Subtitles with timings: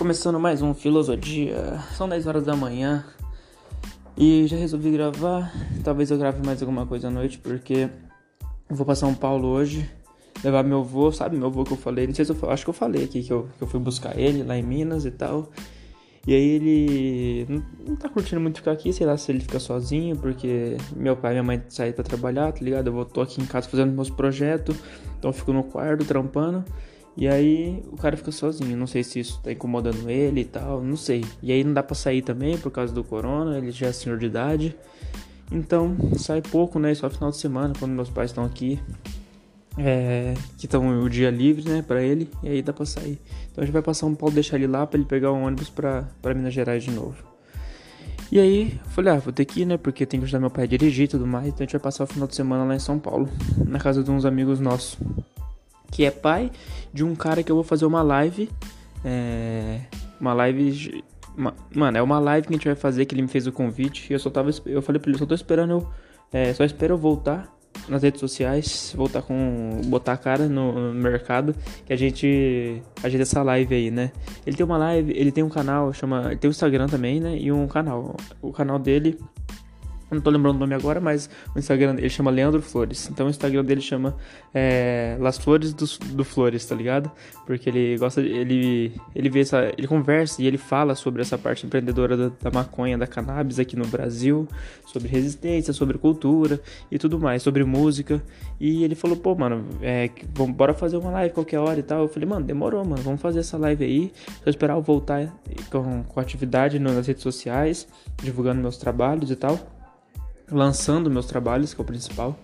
[0.00, 1.78] Começando mais um Filosofia.
[1.94, 3.04] São 10 horas da manhã
[4.16, 5.52] e já resolvi gravar.
[5.84, 7.90] Talvez eu grave mais alguma coisa à noite porque
[8.70, 9.90] eu vou pra São Paulo hoje.
[10.42, 12.06] Levar meu avô, sabe meu avô que eu falei?
[12.06, 14.18] Não sei se eu acho que eu falei aqui que eu, que eu fui buscar
[14.18, 15.50] ele lá em Minas e tal.
[16.26, 19.58] E aí ele não, não tá curtindo muito ficar aqui, sei lá se ele fica
[19.58, 22.86] sozinho, porque meu pai e minha mãe saíram pra trabalhar, tá ligado?
[22.86, 24.78] Eu vou, tô aqui em casa fazendo meus projetos,
[25.18, 26.64] então eu fico no quarto trampando.
[27.16, 30.82] E aí o cara fica sozinho, não sei se isso tá incomodando ele e tal,
[30.82, 31.24] não sei.
[31.42, 34.18] E aí não dá pra sair também por causa do corona, ele já é senhor
[34.18, 34.76] de idade.
[35.50, 36.94] Então sai pouco, né?
[36.94, 38.78] Só final de semana, quando meus pais estão aqui.
[39.78, 43.18] É, que estão o dia livre, né, pra ele, e aí dá pra sair.
[43.50, 45.70] Então a gente vai passar um Paulo, deixar ele lá pra ele pegar um ônibus
[45.70, 47.16] pra, pra Minas Gerais de novo.
[48.32, 50.64] E aí, falei, ah, vou ter que ir, né, porque tem que ajudar meu pai
[50.64, 52.74] a dirigir e tudo mais, então a gente vai passar o final de semana lá
[52.74, 53.28] em São Paulo,
[53.64, 54.98] na casa de uns amigos nossos
[55.90, 56.50] que é pai
[56.92, 58.48] de um cara que eu vou fazer uma live.
[59.04, 59.80] É,
[60.20, 61.04] uma live.
[61.36, 63.52] Uma, mano, é uma live que a gente vai fazer que ele me fez o
[63.52, 64.10] convite.
[64.10, 64.50] E eu só tava.
[64.66, 65.90] Eu falei pra ele, só tô esperando eu.
[66.32, 67.52] É, só espero eu voltar
[67.88, 69.80] nas redes sociais, voltar com.
[69.86, 71.54] botar a cara no, no mercado.
[71.86, 72.82] Que a gente.
[73.02, 74.12] ajeita essa live aí, né?
[74.46, 76.26] Ele tem uma live, ele tem um canal, chama.
[76.26, 77.36] Ele tem um Instagram também, né?
[77.36, 78.16] E um canal.
[78.42, 79.18] O canal dele
[80.16, 83.08] não tô lembrando o nome agora, mas o Instagram ele chama Leandro Flores.
[83.10, 84.16] Então o Instagram dele chama
[84.52, 87.10] é, Las Flores do, do, Flores, tá ligado?
[87.46, 91.64] Porque ele gosta, ele ele vê essa, ele conversa e ele fala sobre essa parte
[91.64, 94.48] empreendedora da, da maconha, da cannabis aqui no Brasil,
[94.86, 98.22] sobre resistência, sobre cultura e tudo mais, sobre música.
[98.58, 102.00] E ele falou, pô, mano, é, vamos, bora fazer uma live qualquer hora e tal.
[102.00, 104.12] Eu falei, mano, demorou, mano, vamos fazer essa live aí.
[104.42, 105.32] Só esperar eu voltar
[105.70, 107.86] com, com atividade nas redes sociais,
[108.22, 109.79] divulgando meus trabalhos e tal
[110.50, 112.38] lançando meus trabalhos, que é o principal.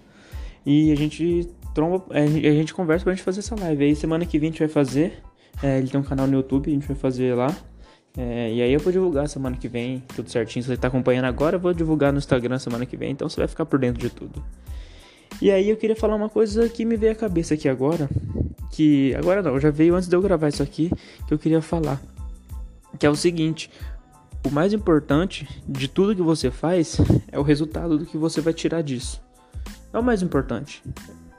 [0.64, 3.84] E a gente tromba, é, a gente conversa pra gente fazer essa live.
[3.84, 5.22] Aí semana que vem a gente vai fazer.
[5.62, 7.54] É, ele tem um canal no YouTube, a gente vai fazer lá.
[8.16, 10.62] É, e aí eu vou divulgar semana que vem, tudo certinho.
[10.62, 13.36] Se você tá acompanhando agora, eu vou divulgar no Instagram semana que vem, então você
[13.36, 14.42] vai ficar por dentro de tudo.
[15.41, 18.08] E aí eu queria falar uma coisa que me veio à cabeça aqui agora.
[18.72, 19.14] Que.
[19.14, 20.91] Agora não, já veio antes de eu gravar isso aqui,
[21.28, 22.00] que eu queria falar.
[22.98, 23.70] Que é o seguinte,
[24.46, 26.98] o mais importante de tudo que você faz
[27.32, 29.20] é o resultado do que você vai tirar disso.
[29.92, 30.82] É o mais importante,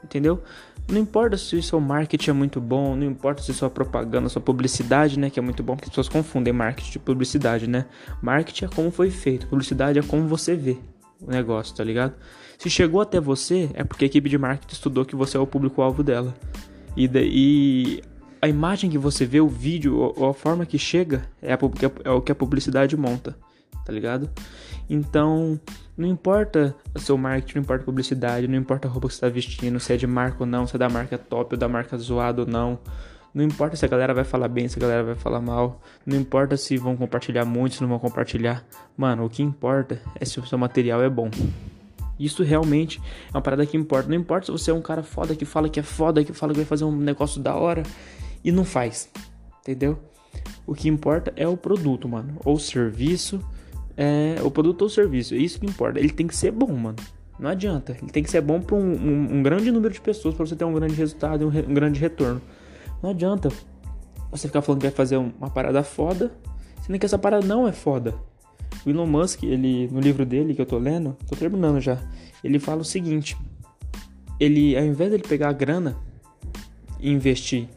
[0.04, 0.42] entendeu?
[0.90, 4.40] Não importa se o seu marketing é muito bom, não importa se sua propaganda, sua
[4.40, 7.86] publicidade, né, que é muito bom, porque as pessoas confundem marketing e publicidade, né?
[8.22, 10.78] Marketing é como foi feito, publicidade é como você vê
[11.20, 12.14] o negócio, tá ligado?
[12.58, 15.46] Se chegou até você, é porque a equipe de marketing estudou que você é o
[15.46, 16.34] público-alvo dela.
[16.96, 18.02] E, e
[18.40, 21.58] a imagem que você vê, o vídeo, ou a forma que chega é, a,
[22.04, 23.36] é o que a publicidade monta,
[23.84, 24.30] tá ligado?
[24.88, 25.60] Então,
[25.96, 29.16] não importa o seu marketing, não importa a publicidade, não importa a roupa que você
[29.16, 31.68] está vestindo, se é de marca ou não, se é da marca top ou da
[31.68, 32.78] marca zoada ou não.
[33.34, 35.82] Não importa se a galera vai falar bem, se a galera vai falar mal.
[36.06, 38.64] Não importa se vão compartilhar muito, se não vão compartilhar.
[38.96, 41.30] Mano, o que importa é se o seu material é bom.
[42.18, 43.00] Isso realmente
[43.32, 44.08] é uma parada que importa.
[44.08, 46.52] Não importa se você é um cara foda que fala que é foda, que fala
[46.52, 47.82] que vai fazer um negócio da hora
[48.44, 49.08] e não faz,
[49.60, 49.98] entendeu?
[50.66, 53.40] O que importa é o produto, mano, ou serviço,
[53.96, 55.98] é o produto ou serviço, é isso que importa.
[55.98, 56.96] Ele tem que ser bom, mano.
[57.38, 57.96] Não adianta.
[58.02, 60.56] Ele tem que ser bom para um, um, um, grande número de pessoas para você
[60.56, 62.42] ter um grande resultado e um, re, um, grande retorno.
[63.02, 63.50] Não adianta
[64.30, 66.32] você ficar falando que vai fazer uma parada foda,
[66.84, 68.14] sendo que essa parada não é foda.
[68.84, 71.98] O Elon Musk, ele no livro dele que eu tô lendo, tô terminando já.
[72.42, 73.36] Ele fala o seguinte:
[74.38, 75.96] ele, ao invés dele pegar a grana
[77.00, 77.68] e investir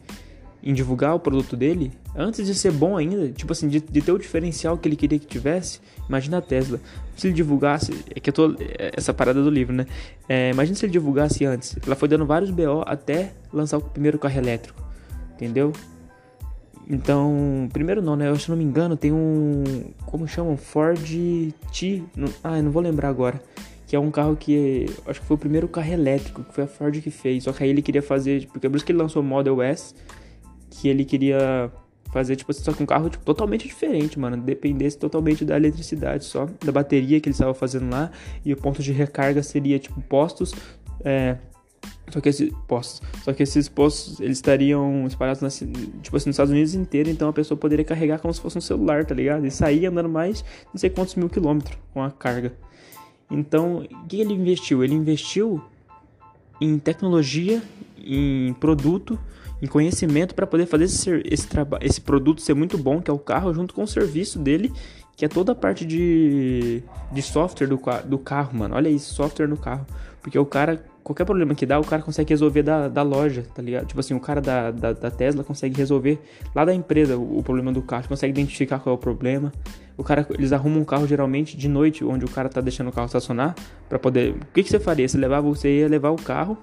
[0.62, 4.12] em divulgar o produto dele, antes de ser bom ainda, tipo assim, de, de, ter
[4.12, 6.78] o diferencial que ele queria que tivesse, imagina a Tesla.
[7.16, 8.52] Se ele divulgasse, é que eu tô.
[8.60, 9.86] É, essa parada do livro, né?
[10.28, 11.76] É, imagina se ele divulgasse antes.
[11.84, 14.80] Ela foi dando vários BO até lançar o primeiro carro elétrico.
[15.34, 15.72] Entendeu?
[16.88, 18.28] Então, primeiro não, né?
[18.28, 19.64] Eu, se não me engano, tem um.
[20.06, 20.56] Como chamam?
[20.56, 21.00] Ford
[21.72, 22.02] T.
[22.16, 23.42] Não, ah, eu não vou lembrar agora.
[23.86, 24.86] Que é um carro que.
[25.06, 27.44] Acho que foi o primeiro carro elétrico que foi a Ford que fez.
[27.44, 28.46] Só que aí ele queria fazer.
[28.46, 29.94] Porque é por isso que ele lançou o Model S
[30.72, 31.70] que ele queria
[32.12, 34.36] fazer, tipo, só que um carro tipo, totalmente diferente, mano.
[34.36, 38.10] Dependesse totalmente da eletricidade, só da bateria que ele estava fazendo lá.
[38.44, 40.54] E o ponto de recarga seria, tipo, postos.
[41.04, 41.36] É,
[42.10, 46.34] só que esses postos, só que esses postos eles estariam espalhados na, tipo assim, nos
[46.34, 49.46] Estados Unidos inteiro, então a pessoa poderia carregar como se fosse um celular, tá ligado?
[49.46, 52.52] E sair andando mais não sei quantos mil quilômetros com a carga.
[53.30, 54.84] Então, o que ele investiu?
[54.84, 55.62] Ele investiu
[56.60, 57.62] em tecnologia,
[57.98, 59.18] em produto
[59.62, 61.46] em conhecimento para poder fazer esse, esse,
[61.80, 64.72] esse produto ser muito bom, que é o carro, junto com o serviço dele,
[65.16, 66.82] que é toda a parte de,
[67.12, 68.74] de software do, do carro, mano.
[68.74, 69.86] Olha isso, software no carro.
[70.20, 73.62] Porque o cara, qualquer problema que dá, o cara consegue resolver da, da loja, tá
[73.62, 73.86] ligado?
[73.86, 76.20] Tipo assim, o cara da, da, da Tesla consegue resolver
[76.54, 79.52] lá da empresa o, o, problema do carro, consegue identificar qual é o problema.
[79.96, 82.92] O cara, eles arrumam um carro geralmente de noite, onde o cara tá deixando o
[82.92, 83.54] carro estacionar,
[83.88, 84.32] para poder.
[84.32, 85.08] O que, que você faria?
[85.08, 86.58] Você levava, você ia levar o carro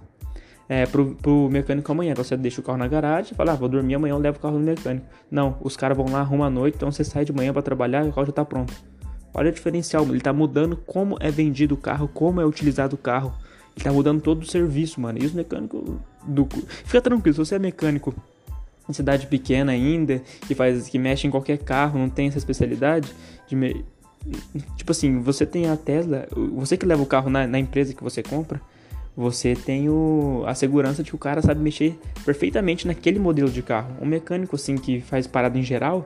[0.69, 2.11] é, pro, pro mecânico amanhã.
[2.11, 4.37] Então você deixa o carro na garagem e fala, ah, vou dormir amanhã, eu levo
[4.37, 5.07] o carro no mecânico.
[5.29, 8.05] Não, os caras vão lá, arrumam à noite, então você sai de manhã para trabalhar
[8.05, 8.71] e o carro já tá pronto.
[9.33, 12.97] Olha o diferencial, ele tá mudando como é vendido o carro, como é utilizado o
[12.97, 13.33] carro.
[13.75, 15.19] Ele tá mudando todo o serviço, mano.
[15.21, 15.81] E os mecânicos
[16.25, 16.47] do.
[16.85, 18.13] Fica tranquilo, se você é mecânico
[18.87, 20.87] em cidade pequena ainda, que faz.
[20.87, 23.11] que mexe em qualquer carro, não tem essa especialidade
[23.47, 23.55] de.
[23.55, 23.85] Me...
[24.75, 28.03] Tipo assim, você tem a Tesla, você que leva o carro na, na empresa que
[28.03, 28.59] você compra,
[29.19, 33.61] você tem o, a segurança de que o cara sabe mexer perfeitamente naquele modelo de
[33.61, 33.93] carro.
[34.01, 36.05] Um mecânico assim que faz parada em geral,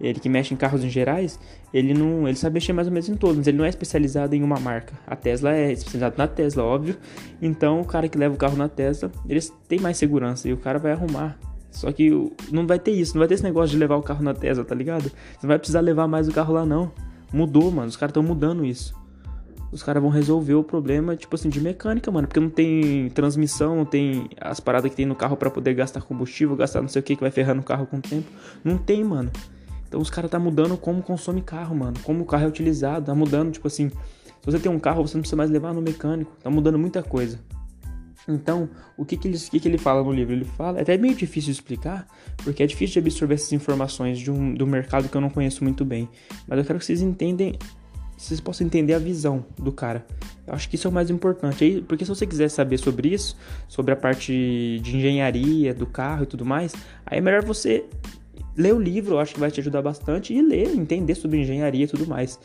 [0.00, 1.40] ele que mexe em carros em gerais,
[1.74, 4.36] ele não, ele sabe mexer mais ou menos em todos, mas ele não é especializado
[4.36, 4.94] em uma marca.
[5.08, 6.96] A Tesla é especializada na Tesla, óbvio.
[7.42, 10.56] Então, o cara que leva o carro na Tesla, eles têm mais segurança e o
[10.56, 11.36] cara vai arrumar.
[11.72, 12.12] Só que
[12.52, 14.64] não vai ter isso, não vai ter esse negócio de levar o carro na Tesla,
[14.64, 15.02] tá ligado?
[15.02, 16.92] Você não vai precisar levar mais o carro lá não.
[17.32, 18.94] Mudou, mano, os caras estão mudando isso
[19.72, 22.26] os caras vão resolver o problema, tipo assim, de mecânica, mano.
[22.28, 26.02] Porque não tem transmissão, não tem as paradas que tem no carro para poder gastar
[26.02, 28.30] combustível, gastar não sei o que que vai ferrando o carro com o tempo.
[28.64, 29.30] Não tem, mano.
[29.88, 31.96] Então os caras tá mudando como consome carro, mano.
[32.02, 33.88] Como o carro é utilizado, tá mudando, tipo assim.
[33.88, 36.32] Se você tem um carro, você não precisa mais levar no mecânico.
[36.42, 37.38] Tá mudando muita coisa.
[38.28, 40.32] Então, o que que ele, que que ele fala no livro?
[40.32, 42.06] Ele fala, é até meio difícil de explicar,
[42.42, 45.62] porque é difícil de absorver essas informações de um, do mercado que eu não conheço
[45.62, 46.08] muito bem.
[46.46, 47.56] Mas eu quero que vocês entendem
[48.16, 50.06] vocês possam entender a visão do cara.
[50.46, 51.84] Eu acho que isso é o mais importante.
[51.86, 53.36] Porque se você quiser saber sobre isso,
[53.68, 56.72] sobre a parte de engenharia do carro e tudo mais,
[57.04, 57.84] aí é melhor você
[58.56, 61.84] ler o livro, eu acho que vai te ajudar bastante, e ler, entender sobre engenharia
[61.84, 62.38] e tudo mais.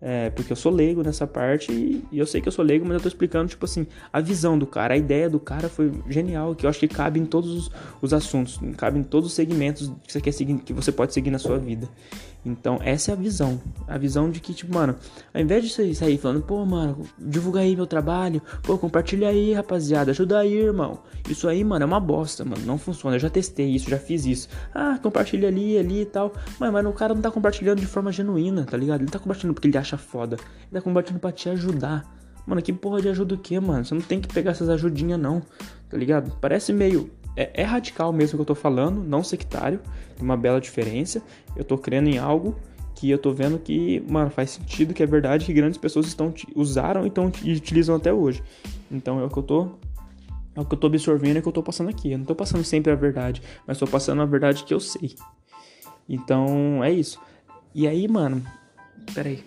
[0.00, 2.86] É, porque eu sou leigo nessa parte e, e, eu sei que eu sou leigo,
[2.86, 5.92] mas eu tô explicando, tipo assim, a visão do cara, a ideia do cara foi
[6.08, 7.70] genial, que eu acho que cabe em todos os,
[8.00, 11.32] os assuntos, cabe em todos os segmentos que você quer seguir, que você pode seguir
[11.32, 11.88] na sua vida.
[12.50, 13.60] Então, essa é a visão.
[13.86, 14.96] A visão de que, tipo, mano,
[15.34, 19.52] ao invés de você sair falando, pô, mano, divulga aí meu trabalho, pô, compartilha aí,
[19.52, 21.00] rapaziada, ajuda aí, irmão.
[21.28, 23.16] Isso aí, mano, é uma bosta, mano, não funciona.
[23.16, 24.48] Eu já testei isso, já fiz isso.
[24.74, 26.32] Ah, compartilha ali, ali e tal.
[26.58, 29.02] Mas, mano, o cara não tá compartilhando de forma genuína, tá ligado?
[29.02, 30.36] Ele tá compartilhando porque ele acha foda.
[30.36, 32.18] Ele tá compartilhando pra te ajudar.
[32.46, 33.84] Mano, que porra de ajuda o quê, mano?
[33.84, 35.42] Você não tem que pegar essas ajudinhas, não,
[35.90, 36.32] tá ligado?
[36.40, 39.80] Parece meio é, é, radical mesmo que eu tô falando, não sectário,
[40.16, 41.22] tem uma bela diferença.
[41.56, 42.56] Eu tô crendo em algo
[42.94, 46.34] que eu tô vendo que, mano, faz sentido, que é verdade, que grandes pessoas estão
[46.56, 48.42] usaram e, tão, e utilizam até hoje.
[48.90, 49.68] Então é o que eu tô
[50.56, 52.10] é o que eu tô absorvendo e é o que eu tô passando aqui.
[52.10, 55.14] Eu não tô passando sempre a verdade, mas tô passando a verdade que eu sei.
[56.08, 57.20] Então é isso.
[57.72, 58.44] E aí, mano,
[59.14, 59.44] pera aí.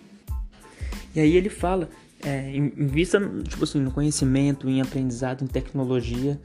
[1.14, 1.90] E aí ele fala,
[2.24, 6.40] é, invista, tipo assim, no conhecimento, em aprendizado, em tecnologia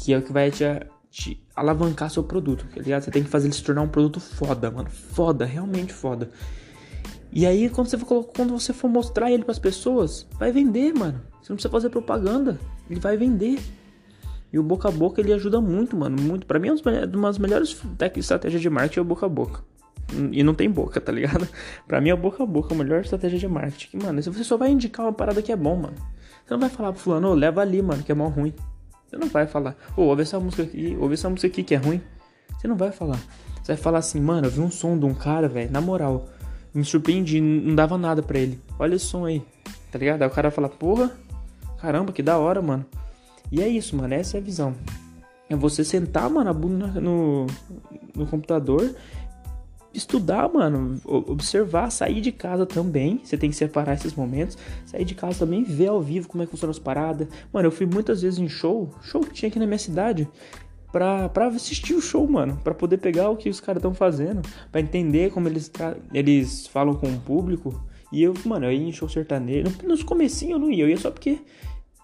[0.00, 0.64] que é o que vai te,
[1.10, 3.02] te alavancar seu produto, tá ligado?
[3.02, 4.88] Você tem que fazer ele se tornar um produto foda, mano.
[4.88, 6.30] Foda, realmente foda.
[7.30, 10.94] E aí, quando você for, quando você for mostrar ele para as pessoas, vai vender,
[10.94, 11.20] mano.
[11.40, 12.58] Você não precisa fazer propaganda,
[12.88, 13.60] ele vai vender.
[14.52, 16.20] E o boca a boca ele ajuda muito, mano.
[16.20, 16.46] Muito.
[16.46, 16.72] Para mim, é
[17.16, 17.76] uma das melhores
[18.16, 19.62] estratégias de marketing é o boca a boca.
[20.32, 21.46] E não tem boca, tá ligado?
[21.86, 23.98] Pra mim é o boca a boca, a melhor estratégia de marketing.
[23.98, 25.94] Mano, se você só vai indicar uma parada que é bom, mano.
[26.44, 28.52] Você não vai falar pro fulano, oh, leva ali, mano, que é mó ruim.
[29.10, 31.74] Você não vai falar, ô, oh, ouve essa música aqui, ouve essa música aqui que
[31.74, 32.00] é ruim.
[32.56, 33.18] Você não vai falar.
[33.60, 36.28] Você vai falar assim, mano, eu vi um som de um cara, velho, na moral.
[36.72, 38.60] Me surpreendi, não dava nada pra ele.
[38.78, 39.42] Olha esse som aí,
[39.90, 40.22] tá ligado?
[40.22, 41.10] Aí o cara vai falar, porra,
[41.80, 42.86] caramba, que da hora, mano.
[43.50, 44.76] E é isso, mano, essa é a visão.
[45.48, 47.48] É você sentar, mano, a bunda no,
[48.14, 48.94] no computador
[49.92, 53.20] estudar, mano, observar, sair de casa também.
[53.22, 54.56] Você tem que separar esses momentos.
[54.86, 57.28] Sair de casa também, ver ao vivo como é que funciona as paradas.
[57.52, 60.28] Mano, eu fui muitas vezes em show, show que tinha aqui na minha cidade,
[60.92, 62.58] pra, pra assistir o show, mano.
[62.62, 64.42] Pra poder pegar o que os caras estão fazendo.
[64.70, 65.70] Pra entender como eles,
[66.12, 67.82] eles falam com o público.
[68.12, 69.72] E eu, mano, eu ia em show sertanejo.
[69.84, 71.38] Nos comecinhos eu não ia, eu ia só porque.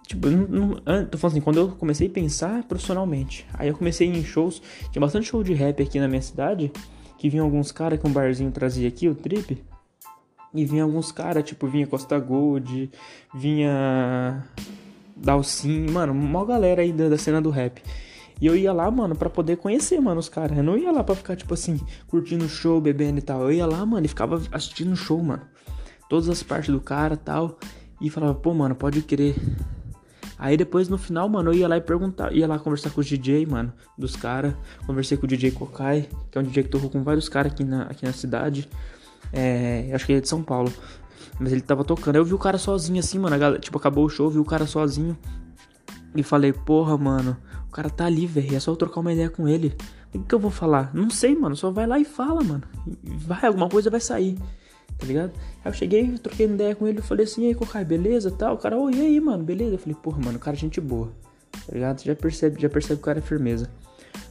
[0.07, 3.45] Tipo, não, não, tô falando assim, quando eu comecei a pensar profissionalmente.
[3.55, 4.62] Aí eu comecei em shows.
[4.93, 6.71] Tinha bastante show de rap aqui na minha cidade
[7.19, 9.63] que vinha alguns caras que um barzinho trazia aqui, o Trip.
[10.55, 12.91] E vinha alguns caras, tipo, vinha Costa Gold,
[13.35, 14.45] vinha
[15.17, 17.83] Dalcin, mano, uma galera aí da, cena do rap.
[18.41, 20.57] E eu ia lá, mano, para poder conhecer, mano, os caras.
[20.57, 23.43] Eu não ia lá pra ficar, tipo assim, curtindo o show, bebendo e tal.
[23.43, 25.43] Eu ia lá, mano, e ficava assistindo show, mano.
[26.09, 27.59] Todas as partes do cara tal.
[28.01, 29.35] E falava, pô, mano, pode crer.
[30.38, 33.07] Aí depois no final, mano, eu ia lá e perguntar, ia lá conversar com os
[33.07, 34.55] DJ, mano, dos caras.
[34.87, 37.64] Conversei com o DJ Kokai, que é um DJ que tocou com vários caras aqui
[37.64, 38.69] na, aqui na cidade.
[39.33, 40.73] É, acho que ele é de São Paulo.
[41.38, 42.16] Mas ele tava tocando.
[42.16, 43.38] Aí eu vi o cara sozinho assim, mano.
[43.38, 45.16] Galera, tipo, acabou o show, vi o cara sozinho.
[46.14, 47.37] E falei, porra, mano,
[47.69, 48.57] o cara tá ali, velho.
[48.57, 49.76] É só eu trocar uma ideia com ele.
[50.09, 50.95] O que, que eu vou falar?
[50.95, 51.57] Não sei, mano.
[51.57, 52.62] Só vai lá e fala, mano.
[53.05, 54.38] Vai, alguma coisa vai sair.
[54.99, 55.33] Tá ligado?
[55.65, 56.99] Aí eu cheguei, troquei ideia com ele.
[56.99, 58.31] Eu falei assim, e aí, Cocai, beleza?
[58.31, 58.55] Tal.
[58.55, 59.75] O cara, oi, e aí, mano, beleza?
[59.75, 61.12] Eu falei, porra, mano, o cara é gente boa.
[61.67, 62.00] Tá ligado?
[62.00, 63.71] Você já percebe, já percebe que o cara é firmeza.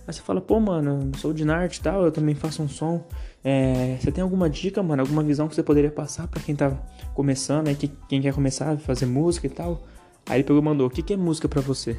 [0.07, 3.03] Aí você fala, pô, mano, sou de Nart e tal, eu também faço um som.
[3.43, 5.01] É, você tem alguma dica, mano?
[5.01, 6.71] Alguma visão que você poderia passar para quem tá
[7.13, 9.83] começando, aí, que, quem quer começar a fazer música e tal?
[10.27, 11.91] Aí ele pegou e mandou, o que, que é música para você?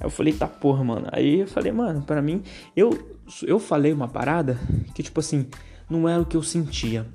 [0.00, 1.08] Aí eu falei, tá porra, mano.
[1.10, 2.42] Aí eu falei, mano, para mim,
[2.76, 2.90] eu,
[3.42, 4.58] eu falei uma parada
[4.94, 5.46] que, tipo assim,
[5.88, 7.06] não era o que eu sentia.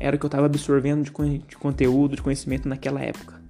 [0.00, 3.40] Era o que eu tava absorvendo de, de conteúdo, de conhecimento naquela época.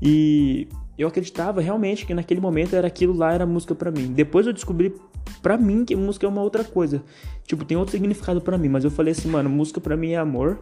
[0.00, 4.12] E eu acreditava realmente que naquele momento era aquilo lá era música para mim.
[4.12, 4.94] Depois eu descobri
[5.42, 7.02] para mim que música é uma outra coisa.
[7.44, 10.16] Tipo, tem outro significado para mim, mas eu falei assim, mano, música para mim é
[10.16, 10.60] amor.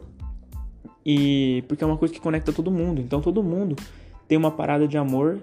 [1.04, 3.00] E porque é uma coisa que conecta todo mundo.
[3.00, 3.76] Então todo mundo
[4.26, 5.40] tem uma parada de amor.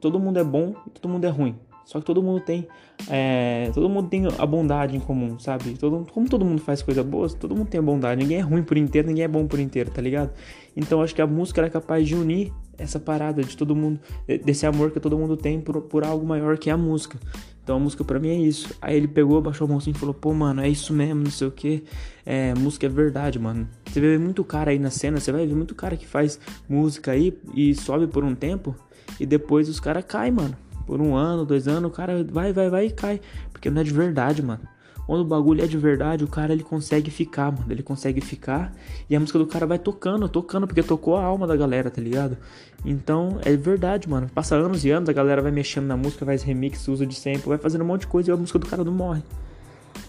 [0.00, 1.54] Todo mundo é bom e todo mundo é ruim.
[1.86, 2.66] Só que todo mundo tem.
[3.08, 5.74] É, todo mundo tem a bondade em comum, sabe?
[5.78, 8.20] Todo, como todo mundo faz coisa boa, todo mundo tem a bondade.
[8.20, 10.32] Ninguém é ruim por inteiro, ninguém é bom por inteiro, tá ligado?
[10.76, 14.00] Então acho que a música é capaz de unir essa parada de todo mundo,
[14.44, 17.18] desse amor que todo mundo tem por, por algo maior que a música.
[17.62, 18.74] Então a música pra mim é isso.
[18.82, 21.46] Aí ele pegou, baixou a mãozinha e falou: pô, mano, é isso mesmo, não sei
[21.46, 21.84] o que.
[22.24, 23.68] É, música é verdade, mano.
[23.86, 27.12] Você ver muito cara aí na cena, você vai ver muito cara que faz música
[27.12, 28.74] aí e sobe por um tempo
[29.20, 30.65] e depois os caras caem, mano.
[30.86, 33.20] Por um ano, dois anos, o cara vai, vai, vai e cai.
[33.52, 34.60] Porque não é de verdade, mano.
[35.06, 37.66] Quando o bagulho é de verdade, o cara ele consegue ficar, mano.
[37.70, 38.72] Ele consegue ficar
[39.08, 42.00] e a música do cara vai tocando, tocando, porque tocou a alma da galera, tá
[42.00, 42.36] ligado?
[42.84, 44.28] Então é verdade, mano.
[44.34, 47.48] Passa anos e anos, a galera vai mexendo na música, faz remix, usa de sample,
[47.48, 49.22] vai fazendo um monte de coisa e a música do cara não morre.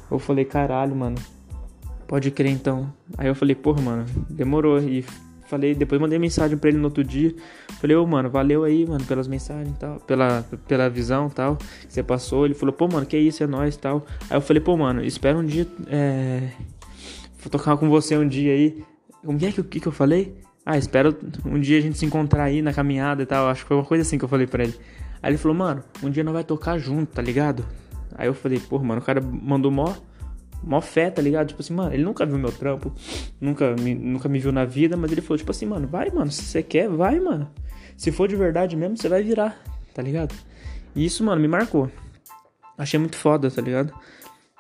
[0.09, 1.17] Eu falei, caralho, mano.
[2.07, 2.91] Pode crer então.
[3.17, 4.79] Aí eu falei, porra, mano, demorou.
[4.79, 5.05] E
[5.47, 7.33] falei, depois mandei mensagem pra ele no outro dia.
[7.79, 11.31] Falei, ô, oh, mano, valeu aí, mano, pelas mensagens e tal, pela, pela visão e
[11.31, 12.45] tal, que você passou.
[12.45, 14.05] Ele falou, pô, mano, que isso, é nóis e tal.
[14.29, 16.49] Aí eu falei, pô, mano, espero um dia, é...
[17.39, 18.83] Vou tocar com você um dia aí.
[19.23, 20.35] Como é que, que, que eu falei?
[20.65, 23.47] Ah, espero um dia a gente se encontrar aí na caminhada e tal.
[23.47, 24.75] Acho que foi uma coisa assim que eu falei pra ele.
[25.21, 27.65] Aí ele falou, mano, um dia nós vai tocar junto, tá ligado?
[28.15, 29.93] Aí eu falei, pô, mano, o cara mandou mó
[30.63, 31.47] mó fé, tá ligado?
[31.47, 32.91] Tipo assim, mano, ele nunca viu meu trampo,
[33.39, 36.31] nunca me, nunca me viu na vida, mas ele falou, tipo assim, mano, vai, mano,
[36.31, 37.49] se você quer, vai, mano.
[37.95, 39.61] Se for de verdade mesmo, você vai virar,
[39.93, 40.35] tá ligado?
[40.95, 41.89] E isso, mano, me marcou.
[42.77, 43.93] Achei muito foda, tá ligado?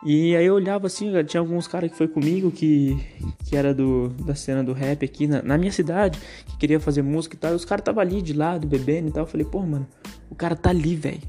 [0.05, 2.97] E aí eu olhava assim, tinha alguns caras que foi comigo que,
[3.45, 7.01] que era do, da cena do rap aqui na, na minha cidade, que queria fazer
[7.01, 7.51] música e tal.
[7.51, 9.23] E os caras tava ali de lado, bebendo e tal.
[9.23, 9.87] Eu falei, pô, mano,
[10.29, 11.21] o cara tá ali, velho.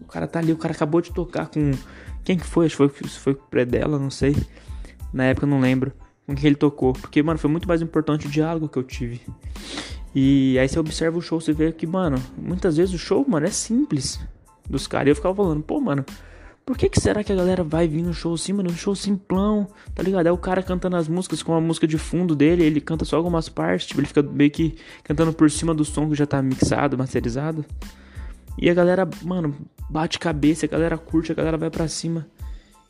[0.00, 1.72] O cara tá ali, o cara acabou de tocar com
[2.24, 2.66] quem que foi?
[2.66, 4.34] Acho que foi, foi pré dela, não sei.
[5.12, 5.92] Na época eu não lembro
[6.26, 6.92] com que ele tocou.
[6.92, 9.20] Porque, mano, foi muito mais importante o diálogo que eu tive.
[10.14, 13.46] E aí você observa o show, você vê que, mano, muitas vezes o show, mano,
[13.46, 14.20] é simples
[14.68, 15.08] dos caras.
[15.08, 16.04] E eu ficava falando, pô, mano,
[16.64, 18.70] por que, que será que a galera vai vir no show assim, mano?
[18.70, 20.26] Um show simplão, tá ligado?
[20.26, 23.16] É o cara cantando as músicas com a música de fundo dele, ele canta só
[23.16, 26.40] algumas partes, tipo, ele fica meio que cantando por cima do som que já tá
[26.40, 27.64] mixado, masterizado.
[28.56, 29.54] E a galera, mano,
[29.88, 32.26] bate cabeça, a galera curte, a galera vai para cima.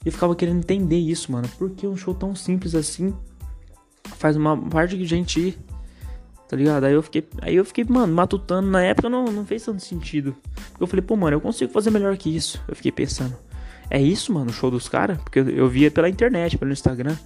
[0.04, 1.48] E eu ficava querendo entender isso, mano.
[1.58, 3.14] Por que um show tão simples assim
[4.16, 5.58] faz uma parte de gente ir?
[6.48, 6.84] Tá ligado?
[6.84, 8.68] Aí eu fiquei, aí eu fiquei, mano, matutando.
[8.68, 10.36] Na época não, não fez tanto sentido.
[10.78, 12.62] Eu falei, pô, mano, eu consigo fazer melhor que isso.
[12.68, 13.34] Eu fiquei pensando,
[13.90, 15.18] é isso, mano, o show dos caras?
[15.18, 17.16] Porque eu, eu via pela internet, pelo Instagram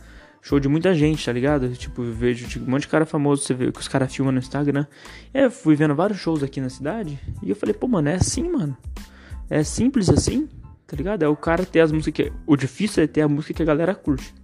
[0.40, 1.68] show de muita gente, tá ligado?
[1.74, 4.32] Tipo, eu vejo tipo, um monte de cara famoso, você vê que os caras filmam
[4.32, 4.86] no Instagram.
[5.34, 8.08] E aí eu fui vendo vários shows aqui na cidade e eu falei, pô, mano,
[8.08, 8.76] é assim, mano.
[9.50, 10.48] É simples assim,
[10.86, 11.22] tá ligado?
[11.22, 12.32] É o cara ter as músicas que.
[12.46, 14.34] O difícil é ter a música que a galera curte,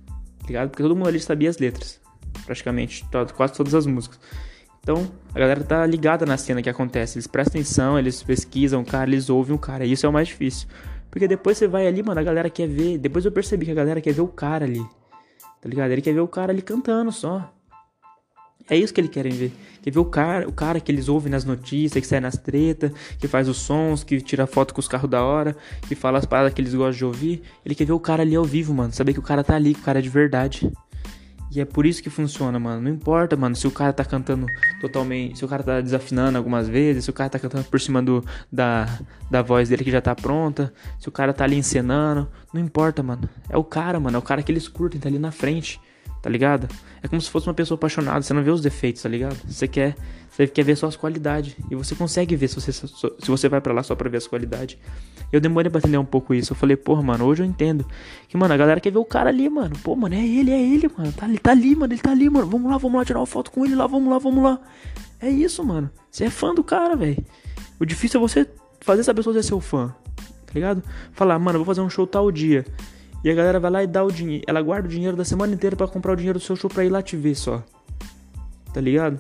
[0.40, 0.70] tá ligado?
[0.70, 2.00] Porque todo mundo ali sabia as letras,
[2.46, 3.04] praticamente,
[3.36, 4.18] quase todas as músicas.
[4.80, 7.16] Então, a galera tá ligada na cena que acontece.
[7.16, 9.86] Eles prestam atenção, eles pesquisam o cara, eles ouvem o cara.
[9.86, 10.68] Isso é o mais difícil.
[11.10, 12.98] Porque depois você vai ali, mano, a galera quer ver.
[12.98, 14.84] Depois eu percebi que a galera quer ver o cara ali.
[15.60, 15.90] Tá ligado?
[15.90, 17.50] Ele quer ver o cara ali cantando só.
[18.68, 19.52] É isso que eles querem ver.
[19.82, 22.90] Quer ver o cara, o cara que eles ouvem nas notícias, que sai nas tretas,
[23.18, 25.54] que faz os sons, que tira foto com os carros da hora,
[25.86, 27.42] que fala as paradas que eles gostam de ouvir.
[27.64, 28.92] Ele quer ver o cara ali ao vivo, mano.
[28.92, 30.72] Saber que o cara tá ali, que o cara é de verdade.
[31.54, 32.80] E é por isso que funciona, mano.
[32.80, 34.46] Não importa, mano, se o cara tá cantando
[34.80, 35.38] totalmente.
[35.38, 38.24] Se o cara tá desafinando algumas vezes, se o cara tá cantando por cima do,
[38.50, 38.88] da,
[39.30, 42.26] da voz dele que já tá pronta, se o cara tá ali encenando.
[42.52, 43.28] Não importa, mano.
[43.48, 44.16] É o cara, mano.
[44.16, 45.80] É o cara que eles curtem, tá ali na frente.
[46.24, 46.66] Tá ligado?
[47.02, 49.36] É como se fosse uma pessoa apaixonada, você não vê os defeitos, tá ligado?
[49.46, 49.94] Você quer,
[50.30, 51.54] você quer ver só as qualidades.
[51.70, 54.26] E você consegue ver se você, se você vai para lá só pra ver as
[54.26, 54.78] qualidades.
[55.30, 56.54] Eu demorei pra entender um pouco isso.
[56.54, 57.84] Eu falei, porra, mano, hoje eu entendo.
[58.26, 59.76] Que, mano, a galera quer ver o cara ali, mano.
[59.84, 61.12] Pô, mano, é ele, é ele, mano.
[61.12, 62.46] Tá, ele tá ali, mano, ele tá ali, mano.
[62.46, 64.58] Vamos lá, vamos lá tirar uma foto com ele lá, vamos lá, vamos lá.
[65.20, 65.90] É isso, mano.
[66.10, 67.22] Você é fã do cara, velho.
[67.78, 68.48] O difícil é você
[68.80, 70.82] fazer essa pessoa ser seu fã, tá ligado?
[71.12, 72.64] Falar, mano, vou fazer um show tal dia.
[73.24, 74.44] E a galera vai lá e dá o dinheiro.
[74.46, 76.84] Ela guarda o dinheiro da semana inteira para comprar o dinheiro do seu show pra
[76.84, 77.64] ir lá te ver só.
[78.70, 79.18] Tá ligado?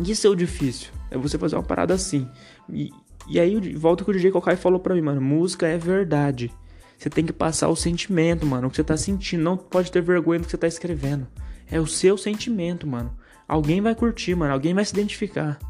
[0.00, 0.90] Isso é o difícil.
[1.08, 2.28] É você fazer uma parada assim.
[2.68, 2.90] E,
[3.28, 5.20] e aí volta que o DJ Kokai falou pra mim, mano.
[5.20, 6.50] Música é verdade.
[6.98, 8.66] Você tem que passar o sentimento, mano.
[8.66, 9.44] O que você tá sentindo.
[9.44, 11.28] Não pode ter vergonha do que você tá escrevendo.
[11.70, 13.16] É o seu sentimento, mano.
[13.46, 14.52] Alguém vai curtir, mano.
[14.52, 15.60] Alguém vai se identificar.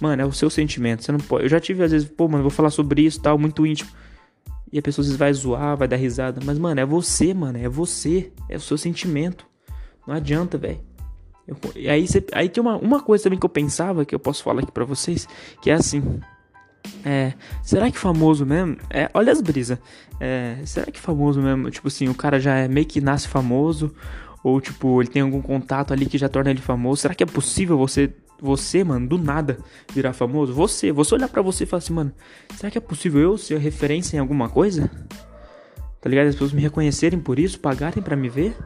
[0.00, 1.02] Mano, é o seu sentimento.
[1.02, 1.44] Você não pode.
[1.44, 3.90] Eu já tive, às vezes, pô, mano, vou falar sobre isso tal, muito íntimo.
[4.72, 6.40] E a pessoa às vezes vai zoar, vai dar risada.
[6.44, 7.58] Mas, mano, é você, mano.
[7.58, 8.32] É você.
[8.48, 9.46] É o seu sentimento.
[10.06, 10.80] Não adianta, velho.
[11.76, 14.42] E aí, cê, aí tem uma, uma coisa também que eu pensava, que eu posso
[14.42, 15.28] falar aqui pra vocês,
[15.62, 16.20] que é assim.
[17.04, 18.76] É, será que famoso mesmo?
[18.90, 19.78] É, olha as brisas.
[20.18, 21.70] É, será que famoso mesmo?
[21.70, 23.94] Tipo assim, o cara já é meio que nasce famoso?
[24.42, 27.02] Ou tipo, ele tem algum contato ali que já torna ele famoso?
[27.02, 29.58] Será que é possível você você, mano, do nada
[29.92, 30.52] virar famoso?
[30.52, 32.12] Você, você olhar para você e falar assim, mano,
[32.54, 34.90] será que é possível eu ser referência em alguma coisa?
[36.00, 36.28] Tá ligado?
[36.28, 38.56] As pessoas me reconhecerem por isso, pagarem para me ver?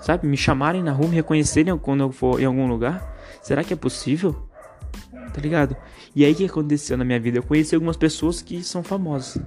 [0.00, 0.26] Sabe?
[0.26, 3.16] Me chamarem na rua, me reconhecerem quando eu for em algum lugar?
[3.42, 4.48] Será que é possível?
[5.32, 5.76] Tá ligado?
[6.14, 7.38] E aí o que aconteceu na minha vida?
[7.38, 9.42] Eu conheci algumas pessoas que são famosas.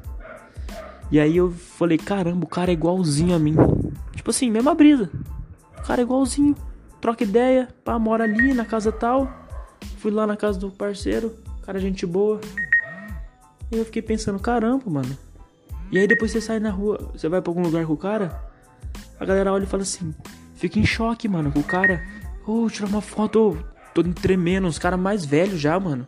[1.11, 3.55] E aí eu falei, caramba, o cara é igualzinho a mim.
[4.15, 5.09] Tipo assim, mesma brisa.
[5.77, 6.55] O cara é igualzinho.
[7.01, 9.38] Troca ideia, pá, mora ali na casa tal.
[9.97, 12.39] Fui lá na casa do parceiro, cara, gente boa.
[13.71, 15.17] E eu fiquei pensando, caramba, mano.
[15.91, 18.39] E aí depois você sai na rua, você vai pra algum lugar com o cara,
[19.19, 20.13] a galera olha e fala assim,
[20.53, 22.05] fica em choque, mano, com o cara.
[22.45, 23.57] Ô, oh, tirar uma foto,
[23.93, 26.07] tô tremendo, os caras mais velhos já, mano.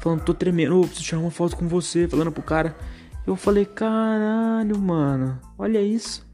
[0.00, 2.76] Falando, tô tremendo, oh, preciso tirar uma foto com você, falando pro cara.
[3.26, 6.26] Eu falei, caralho, mano, olha isso.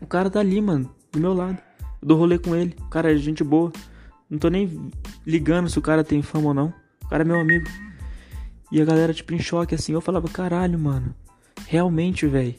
[0.00, 1.58] O cara tá ali, mano, do meu lado.
[2.00, 3.72] Eu dou rolê com ele, o cara é gente boa.
[4.32, 4.90] Não tô nem
[5.26, 6.72] ligando se o cara tem fama ou não.
[7.04, 7.68] O cara é meu amigo.
[8.70, 9.92] E a galera, tipo, em choque, assim.
[9.92, 11.14] Eu falava, caralho, mano.
[11.66, 12.54] Realmente, velho.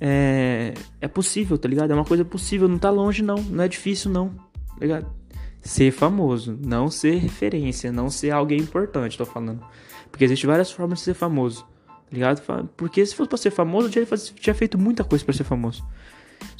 [0.00, 0.74] É...
[1.00, 1.92] é possível, tá ligado?
[1.92, 2.66] É uma coisa possível.
[2.66, 3.36] Não tá longe, não.
[3.36, 4.30] Não é difícil, não.
[4.30, 5.06] Tá ligado?
[5.62, 6.58] Ser famoso.
[6.60, 7.92] Não ser referência.
[7.92, 9.64] Não ser alguém importante, tô falando.
[10.10, 11.64] Porque existe várias formas de ser famoso.
[11.86, 12.42] Tá ligado?
[12.76, 14.08] Porque se fosse pra ser famoso, eu
[14.40, 15.86] tinha, feito muita coisa para ser famoso.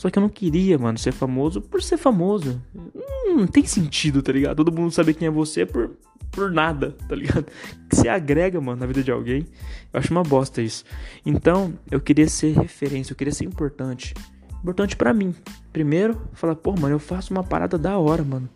[0.00, 2.58] Só que eu não queria, mano, ser famoso por ser famoso.
[2.74, 4.56] Hum, não tem sentido, tá ligado?
[4.56, 5.90] Todo mundo saber quem é você por,
[6.30, 7.44] por nada, tá ligado?
[7.86, 9.46] Que você agrega, mano, na vida de alguém.
[9.92, 10.86] Eu acho uma bosta isso.
[11.26, 14.14] Então, eu queria ser referência, eu queria ser importante.
[14.62, 15.34] Importante para mim.
[15.70, 18.48] Primeiro, falar, pô, mano, eu faço uma parada da hora, mano.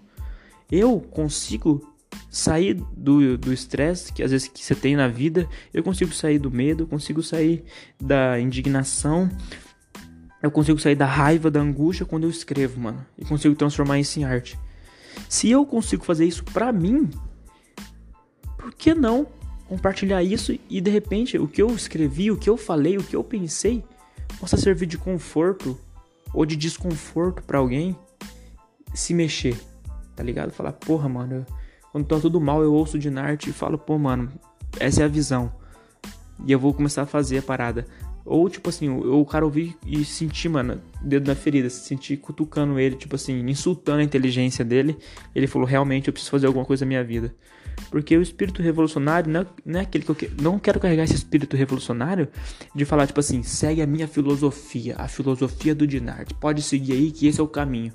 [0.73, 1.95] Eu consigo
[2.31, 6.51] sair do estresse que às vezes que você tem na vida, eu consigo sair do
[6.51, 7.63] medo, eu consigo sair
[8.01, 9.29] da indignação,
[10.47, 13.05] eu consigo sair da raiva, da angústia quando eu escrevo, mano.
[13.17, 14.59] E consigo transformar isso em arte.
[15.29, 17.11] Se eu consigo fazer isso pra mim,
[18.59, 19.27] por que não
[19.69, 23.17] compartilhar isso e de repente o que eu escrevi, o que eu falei, o que
[23.17, 23.83] eu pensei
[24.39, 25.79] possa servir de conforto
[26.33, 27.97] ou de desconforto para alguém
[28.93, 29.59] se mexer,
[30.15, 30.53] tá ligado?
[30.53, 31.47] Falar, porra, mano, eu,
[31.91, 34.31] quando tá tudo mal eu ouço de Nart e falo, pô, mano,
[34.79, 35.53] essa é a visão.
[36.45, 37.87] E eu vou começar a fazer a parada.
[38.25, 42.79] Ou, tipo assim, o, cara ouvir e sentir, mano, dedo na ferida, se sentir cutucando
[42.79, 44.97] ele, tipo assim, insultando a inteligência dele.
[45.35, 47.35] Ele falou, realmente, eu preciso fazer alguma coisa na minha vida.
[47.91, 51.05] Porque o espírito revolucionário não é, não é aquele que eu que, não quero carregar
[51.05, 52.29] esse espírito revolucionário
[52.75, 56.33] de falar, tipo assim, segue a minha filosofia, a filosofia do Dinard.
[56.35, 57.93] Pode seguir aí que esse é o caminho.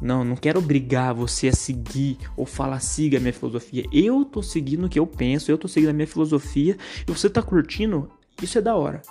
[0.00, 3.84] Não, não quero obrigar você a seguir ou falar siga a minha filosofia.
[3.92, 7.28] Eu tô seguindo o que eu penso, eu tô seguindo a minha filosofia e você
[7.28, 8.08] tá curtindo,
[8.40, 9.02] isso é da hora.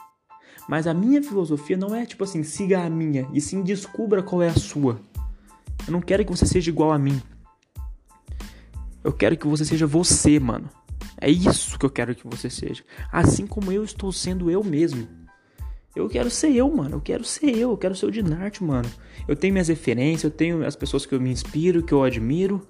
[0.68, 4.42] Mas a minha filosofia não é tipo assim, siga a minha, e sim descubra qual
[4.42, 5.00] é a sua.
[5.88, 7.22] Eu não quero que você seja igual a mim.
[9.04, 10.70] Eu quero que você seja você, mano.
[11.20, 12.84] É isso que eu quero que você seja.
[13.12, 15.08] Assim como eu estou sendo eu mesmo.
[15.96, 16.98] Eu quero ser eu, mano.
[16.98, 17.72] Eu quero ser eu.
[17.72, 18.90] Eu quero ser o Dinarte, mano.
[19.28, 22.68] Eu tenho minhas referências, eu tenho as pessoas que eu me inspiro, que eu admiro,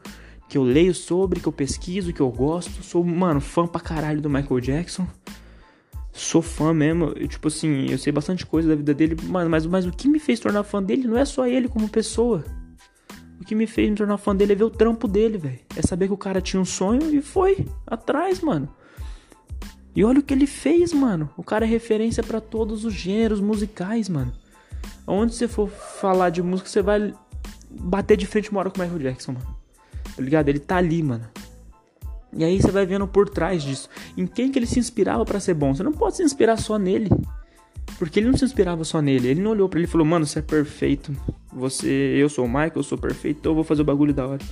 [0.47, 2.83] que eu leio sobre, que eu pesquiso, que eu gosto.
[2.83, 5.07] Sou, mano, fã pra caralho do Michael Jackson
[6.19, 7.13] sou fã mesmo.
[7.15, 10.07] Eu, tipo assim, eu sei bastante coisa da vida dele, mas, mas, mas o que
[10.07, 12.43] me fez tornar fã dele não é só ele como pessoa.
[13.39, 15.59] O que me fez me tornar fã dele é ver o trampo dele, velho.
[15.75, 18.67] É saber que o cara tinha um sonho e foi atrás, mano.
[19.95, 21.29] E olha o que ele fez, mano.
[21.37, 24.31] O cara é referência para todos os gêneros musicais, mano.
[25.07, 27.13] Onde você for falar de música, você vai
[27.69, 29.57] bater de frente uma hora com o Michael Jackson, mano.
[30.15, 30.49] Tá ligado?
[30.49, 31.25] Ele tá ali, mano.
[32.33, 33.89] E aí você vai vendo por trás disso.
[34.17, 35.73] Em quem que ele se inspirava para ser bom.
[35.73, 37.09] Você não pode se inspirar só nele.
[37.97, 39.29] Porque ele não se inspirava só nele.
[39.29, 41.15] Ele não olhou para ele e falou: "Mano, você é perfeito.
[41.53, 44.27] Você, eu sou o Michael, eu sou perfeito, então eu vou fazer o bagulho da
[44.27, 44.43] hora".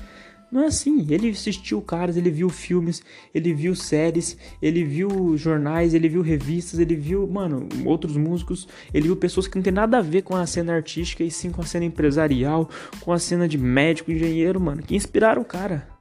[0.52, 1.06] Não é assim.
[1.10, 6.80] Ele assistiu caras, ele viu filmes, ele viu séries, ele viu jornais, ele viu revistas,
[6.80, 10.36] ele viu, mano, outros músicos, ele viu pessoas que não tem nada a ver com
[10.36, 12.70] a cena artística e sim com a cena empresarial,
[13.02, 15.95] com a cena de médico, engenheiro, mano, que inspiraram o cara.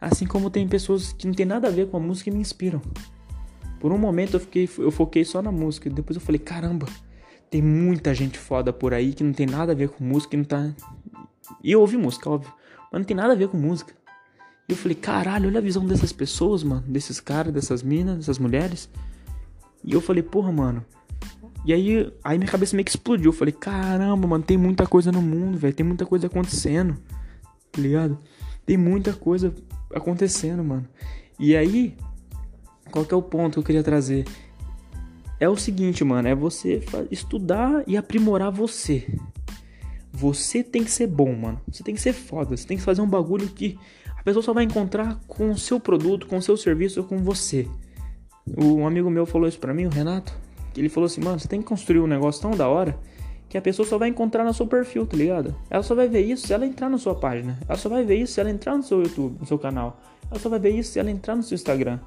[0.00, 2.40] Assim como tem pessoas que não tem nada a ver com a música e me
[2.40, 2.80] inspiram.
[3.80, 6.86] Por um momento eu fiquei, eu foquei só na música, depois eu falei, caramba,
[7.50, 10.38] tem muita gente foda por aí que não tem nada a ver com música e
[10.38, 10.74] não tá.
[11.62, 12.52] E eu ouvi música, óbvio.
[12.90, 13.94] Mas não tem nada a ver com música.
[14.68, 16.82] E eu falei, caralho, olha a visão dessas pessoas, mano.
[16.86, 18.88] Desses caras, dessas minas, dessas mulheres.
[19.84, 20.84] E eu falei, porra, mano.
[21.64, 23.30] E aí, aí minha cabeça meio que explodiu.
[23.30, 25.74] Eu falei, caramba, mano, tem muita coisa no mundo, velho.
[25.74, 26.96] Tem muita coisa acontecendo.
[27.70, 28.18] Tá ligado?
[28.64, 29.54] Tem muita coisa
[29.94, 30.88] acontecendo, mano.
[31.38, 31.96] E aí,
[32.90, 34.24] qual que é o ponto que eu queria trazer?
[35.38, 39.06] É o seguinte, mano, é você estudar e aprimorar você.
[40.12, 41.60] Você tem que ser bom, mano.
[41.70, 42.56] Você tem que ser foda.
[42.56, 43.78] Você tem que fazer um bagulho que
[44.16, 47.18] a pessoa só vai encontrar com o seu produto, com o seu serviço ou com
[47.18, 47.68] você.
[48.56, 50.32] Um amigo meu falou isso pra mim, o Renato.
[50.74, 52.98] Ele falou assim, mano, você tem que construir um negócio tão da hora
[53.56, 55.56] que a pessoa só vai encontrar no seu perfil, tá ligado?
[55.70, 57.58] Ela só vai ver isso se ela entrar na sua página.
[57.66, 59.98] Ela só vai ver isso se ela entrar no seu YouTube, no seu canal.
[60.30, 61.98] Ela só vai ver isso se ela entrar no seu Instagram.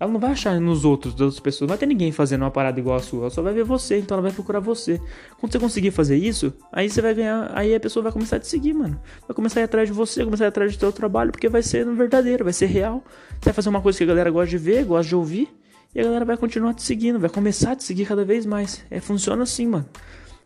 [0.00, 1.68] Ela não vai achar nos outros, das outras pessoas.
[1.68, 3.20] Não vai ter ninguém fazendo uma parada igual a sua.
[3.20, 5.00] Ela só vai ver você, então ela vai procurar você.
[5.38, 7.48] Quando você conseguir fazer isso, aí você vai ganhar.
[7.54, 9.00] Aí a pessoa vai começar a te seguir, mano.
[9.28, 11.48] Vai começar a ir atrás de você, começar a ir atrás do seu trabalho, porque
[11.48, 13.04] vai ser verdadeiro, vai ser real.
[13.38, 15.48] Você vai fazer uma coisa que a galera gosta de ver, gosta de ouvir.
[15.94, 18.84] E a galera vai continuar te seguindo, vai começar a te seguir cada vez mais.
[18.90, 19.86] É, funciona assim, mano.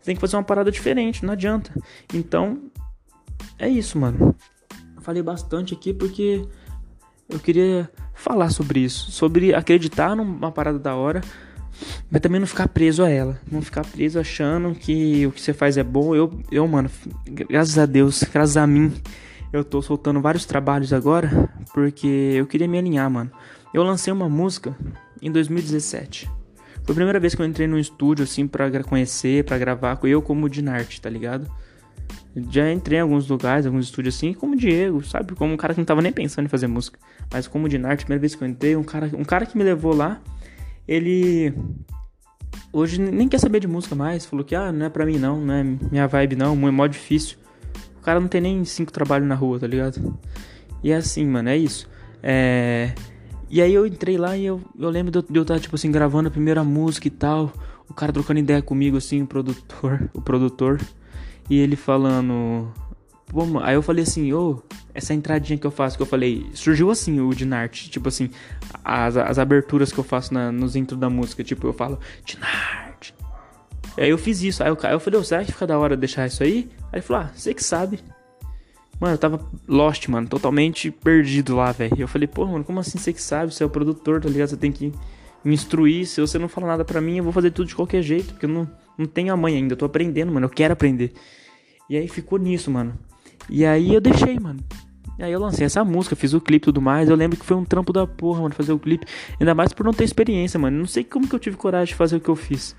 [0.03, 1.73] Você tem que fazer uma parada diferente, não adianta.
[2.13, 2.59] Então,
[3.57, 4.35] é isso, mano.
[4.97, 6.45] Eu falei bastante aqui porque
[7.29, 11.21] eu queria falar sobre isso, sobre acreditar numa parada da hora,
[12.11, 15.53] mas também não ficar preso a ela, não ficar preso achando que o que você
[15.53, 16.17] faz é bom.
[16.17, 16.91] Eu, eu, mano,
[17.25, 18.93] graças a Deus, graças a mim,
[19.53, 23.31] eu tô soltando vários trabalhos agora, porque eu queria me alinhar, mano.
[23.73, 24.77] Eu lancei uma música
[25.23, 26.42] em 2017.
[26.85, 30.21] Foi a primeira vez que eu entrei num estúdio assim para conhecer, para gravar, eu
[30.21, 31.49] como Dinarte, tá ligado?
[32.51, 35.35] Já entrei em alguns lugares, alguns estúdios assim, como Diego, sabe?
[35.35, 36.99] Como um cara que não tava nem pensando em fazer música.
[37.33, 39.63] Mas como de arte, primeira vez que eu entrei, um cara, um cara que me
[39.63, 40.21] levou lá,
[40.89, 41.55] ele
[42.73, 45.41] hoje nem quer saber de música mais, falou que ah, não é pra mim não,
[45.41, 47.37] não é minha vibe não, é mó difícil.
[47.99, 50.19] O cara não tem nem cinco trabalhos na rua, tá ligado?
[50.83, 51.89] E é assim, mano, é isso.
[52.23, 52.93] É...
[53.53, 55.75] E aí eu entrei lá e eu, eu lembro de eu, de eu estar, tipo
[55.75, 57.53] assim, gravando a primeira música e tal.
[57.87, 60.81] O cara trocando ideia comigo, assim, o produtor, o produtor.
[61.51, 62.73] E ele falando.
[63.63, 66.91] Aí eu falei assim, ô, oh, essa entradinha que eu faço, que eu falei, surgiu
[66.91, 68.31] assim o Dinart, tipo assim,
[68.83, 73.13] as, as aberturas que eu faço na, nos intros da música, tipo, eu falo, Dinart.
[73.99, 75.95] Aí eu fiz isso, aí eu, aí eu falei, oh, será que fica da hora
[75.95, 76.71] deixar isso aí?
[76.85, 78.01] Aí ele falou, ah, você que sabe.
[79.03, 81.97] Mano, eu tava lost, mano, totalmente perdido lá, velho.
[81.99, 83.53] Eu falei, pô, mano, como assim você que sabe?
[83.53, 84.51] Você é o produtor, tá ligado?
[84.51, 84.93] Você tem que
[85.45, 86.07] me instruir.
[86.07, 88.47] Se você não fala nada pra mim, eu vou fazer tudo de qualquer jeito, porque
[88.47, 91.13] eu não, não tenho a mãe ainda, eu tô aprendendo, mano, eu quero aprender.
[91.91, 92.97] E aí ficou nisso, mano.
[93.51, 94.61] E aí eu deixei, mano.
[95.19, 97.09] E aí eu lancei essa música, fiz o clipe e tudo mais.
[97.09, 99.05] Eu lembro que foi um trampo da porra, mano, fazer o clipe.
[99.41, 100.79] Ainda mais por não ter experiência, mano.
[100.79, 102.77] Não sei como que eu tive coragem de fazer o que eu fiz.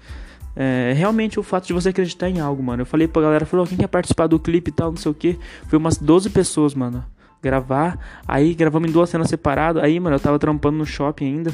[0.56, 2.82] É, realmente o fato de você acreditar em algo, mano.
[2.82, 5.16] Eu falei pra galera, falou, quem quer participar do clipe e tal, não sei o
[5.16, 5.40] que.
[5.68, 7.04] Foi umas 12 pessoas, mano.
[7.42, 7.98] Gravar.
[8.28, 9.84] Aí gravamos em duas cenas separadas.
[9.84, 11.54] Aí, mano, eu tava trampando no shopping ainda.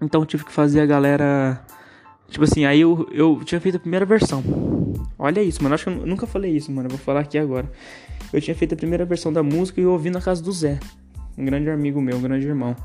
[0.00, 1.64] Então tive que fazer a galera
[2.32, 4.42] Tipo assim, aí eu, eu tinha feito a primeira versão.
[5.18, 5.74] Olha isso, mano.
[5.74, 6.86] Acho que eu nunca falei isso, mano.
[6.86, 7.70] Eu vou falar aqui agora.
[8.32, 10.80] Eu tinha feito a primeira versão da música e eu ouvi na casa do Zé.
[11.36, 12.76] Um grande amigo meu, um grande irmão.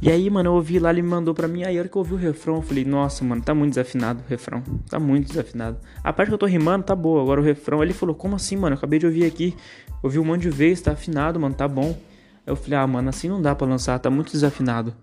[0.00, 1.64] E aí, mano, eu ouvi lá, ele me mandou pra mim.
[1.64, 4.22] Aí, a hora que eu ouvi o refrão, eu falei, nossa, mano, tá muito desafinado
[4.24, 4.62] o refrão.
[4.88, 5.78] Tá muito desafinado.
[6.04, 7.20] A parte que eu tô rimando tá boa.
[7.20, 8.74] Agora o refrão, ele falou, como assim, mano?
[8.74, 9.56] Eu acabei de ouvir aqui.
[10.02, 11.98] Ouvi um monte de vezes, tá afinado, mano, tá bom.
[12.46, 14.94] Eu falei, ah, mano, assim não dá pra lançar, tá muito desafinado.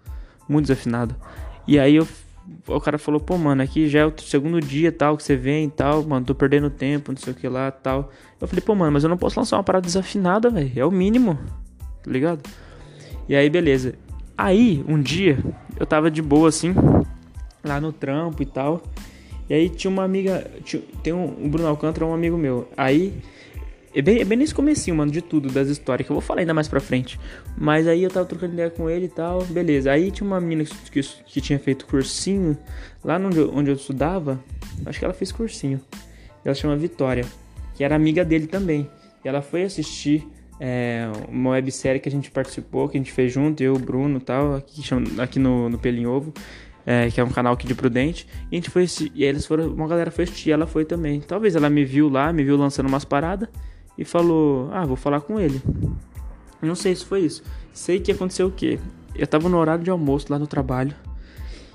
[0.48, 1.16] Muito desafinado.
[1.68, 2.08] E aí eu
[2.68, 5.66] o cara falou, pô, mano, aqui já é o segundo dia tal que você vem
[5.66, 8.12] e tal, mano, tô perdendo tempo, não sei o que lá tal.
[8.40, 10.72] Eu falei, pô, mano, mas eu não posso lançar uma parada desafinada, velho.
[10.76, 11.40] É o mínimo,
[12.04, 12.48] tá ligado?
[13.28, 13.96] E aí, beleza.
[14.38, 15.38] Aí, um dia,
[15.80, 16.74] eu tava de boa assim,
[17.64, 18.84] lá no trampo e tal.
[19.50, 22.68] E aí tinha uma amiga, tinha, tem um, o Bruno Alcântara, um amigo meu.
[22.76, 23.14] Aí
[23.94, 26.42] é bem, é bem nesse comecinho, mano, de tudo, das histórias, que eu vou falar
[26.42, 27.20] ainda mais pra frente.
[27.58, 29.92] Mas aí eu tava trocando ideia com ele e tal, beleza.
[29.92, 32.58] Aí tinha uma menina que, que, que tinha feito cursinho,
[33.04, 34.44] lá onde onde eu estudava,
[34.86, 35.80] acho que ela fez cursinho.
[36.44, 37.26] ela chama Vitória,
[37.76, 38.90] que era amiga dele também.
[39.24, 40.28] E ela foi assistir
[40.60, 44.20] é, uma websérie que a gente participou, que a gente fez junto, eu, o Bruno
[44.20, 44.82] tal, aqui,
[45.20, 46.34] aqui no, no Pelinho Ovo,
[46.86, 48.28] é, que é um canal aqui de Prudente.
[48.52, 51.20] E a gente foi e eles foram, uma galera foi assistir, ela foi também.
[51.20, 53.50] Talvez ela me viu lá, me viu lançando umas paradas
[53.98, 55.62] e falou: Ah, vou falar com ele.
[56.62, 57.44] Não sei se foi isso.
[57.74, 58.80] Sei que aconteceu o quê?
[59.14, 60.96] Eu tava no horário de almoço lá no trabalho.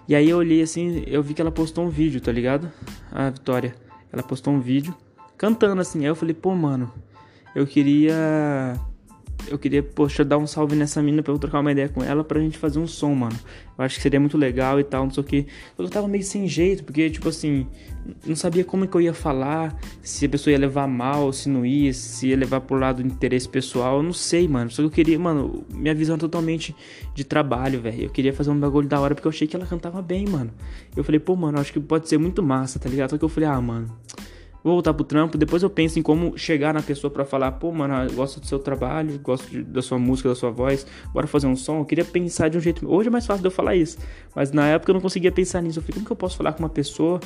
[0.08, 2.70] E aí eu olhei assim, eu vi que ela postou um vídeo, tá ligado?
[3.12, 3.74] A Vitória.
[4.12, 4.94] Ela postou um vídeo
[5.38, 6.00] cantando assim.
[6.00, 6.92] Aí eu falei, pô, mano,
[7.54, 8.78] eu queria
[9.48, 12.22] eu queria, poxa, dar um salve nessa mina pra eu trocar uma ideia com ela
[12.22, 13.36] pra gente fazer um som, mano.
[13.76, 15.46] Eu acho que seria muito legal e tal, não sei o que.
[15.78, 17.66] Eu tava meio sem jeito, porque, tipo assim,
[18.26, 21.64] não sabia como que eu ia falar, se a pessoa ia levar mal, se não
[21.64, 24.70] ia, se ia levar pro lado do interesse pessoal, eu não sei, mano.
[24.70, 26.74] Só que eu queria, mano, minha visão é totalmente
[27.14, 28.04] de trabalho, velho.
[28.04, 30.50] Eu queria fazer um bagulho da hora porque eu achei que ela cantava bem, mano.
[30.94, 33.10] Eu falei, pô, mano, acho que pode ser muito massa, tá ligado?
[33.10, 33.90] Só que eu falei, ah, mano
[34.62, 37.72] vou voltar pro trampo, depois eu penso em como chegar na pessoa para falar, pô,
[37.72, 41.26] mano, eu gosto do seu trabalho, gosto de, da sua música, da sua voz, bora
[41.26, 41.78] fazer um som.
[41.78, 42.88] Eu queria pensar de um jeito.
[42.90, 43.98] Hoje é mais fácil de eu falar isso,
[44.34, 45.78] mas na época eu não conseguia pensar nisso.
[45.78, 47.20] Eu falei, como que eu posso falar com uma pessoa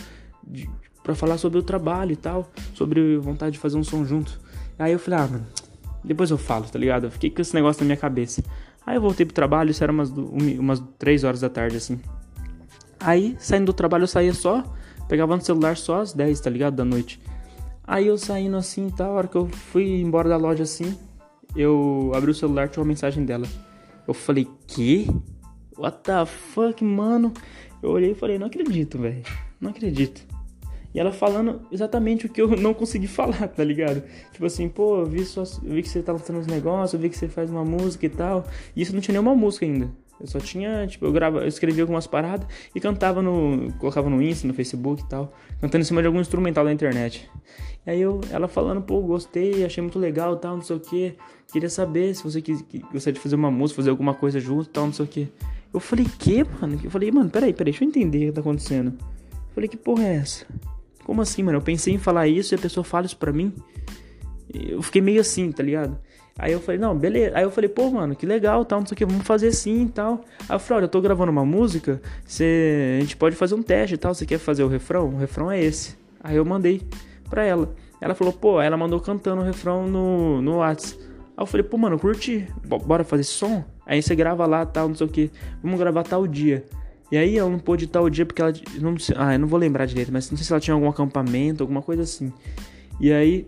[1.03, 4.41] para falar sobre o trabalho e tal, sobre vontade de fazer um som junto?
[4.79, 5.47] Aí eu falei, ah, mano,
[6.05, 7.05] depois eu falo, tá ligado?
[7.05, 8.43] Eu fiquei com esse negócio na minha cabeça.
[8.87, 11.99] Aí eu voltei pro trabalho, isso era umas, umas 3 horas da tarde, assim.
[13.01, 14.63] Aí, saindo do trabalho, eu saía só
[15.09, 16.77] Pegava no celular só às 10, tá ligado?
[16.77, 17.21] Da noite.
[17.87, 19.07] Aí eu saindo assim, tá?
[19.07, 20.97] A hora que eu fui embora da loja assim,
[21.55, 23.47] eu abri o celular tinha uma mensagem dela.
[24.07, 25.07] Eu falei, que?
[25.77, 27.33] What the fuck, mano?
[27.83, 29.23] Eu olhei e falei, não acredito, velho.
[29.61, 30.27] Não acredito.
[30.95, 34.03] E ela falando exatamente o que eu não consegui falar, tá ligado?
[34.33, 37.29] Tipo assim, pô, vi, eu vi que você tá lançando uns negócios, vi que você
[37.29, 38.47] faz uma música e tal.
[38.75, 39.91] E isso não tinha nenhuma música ainda.
[40.25, 43.71] Eu só tinha, tipo, eu, grava, eu escrevia algumas paradas e cantava no.
[43.79, 47.29] colocava no Insta, no Facebook e tal, cantando em cima de algum instrumental da internet.
[47.87, 51.15] E aí eu, ela falando, pô, gostei, achei muito legal tal, não sei o que.
[51.53, 54.87] Queria saber se você quis, gostaria de fazer uma música, fazer alguma coisa junto tal,
[54.87, 55.29] não sei o que.
[55.75, 56.81] Eu falei, que, mano?
[56.83, 58.95] Eu falei, mano, peraí, peraí, deixa eu entender o que tá acontecendo.
[58.99, 60.47] Eu falei, que porra é essa?
[61.05, 61.59] Como assim, mano?
[61.59, 63.53] Eu pensei em falar isso e a pessoa fala isso pra mim.
[64.55, 65.99] Eu fiquei meio assim, tá ligado?
[66.39, 67.37] Aí eu falei, não, beleza.
[67.37, 69.85] Aí eu falei, pô, mano, que legal, tal, não sei o que, vamos fazer assim
[69.85, 70.25] e tal.
[70.49, 72.97] Aí eu falei, olha, eu tô gravando uma música, você...
[72.99, 75.11] a gente pode fazer um teste e tal, você quer fazer o refrão?
[75.11, 75.97] O refrão é esse.
[76.23, 76.83] Aí eu mandei
[77.31, 77.73] pra ela.
[78.01, 80.99] Ela falou, pô, ela mandou cantando o refrão no, no Whats.
[81.37, 83.65] Aí eu falei, pô, mano, curti, bora fazer som?
[83.87, 85.31] Aí você grava lá, tal, não sei o que,
[85.63, 86.65] vamos gravar tal dia.
[87.13, 88.53] E aí ela não pôde tal dia porque ela.
[88.81, 91.63] Não, ah, eu não vou lembrar direito, mas não sei se ela tinha algum acampamento,
[91.63, 92.33] alguma coisa assim.
[92.99, 93.47] E aí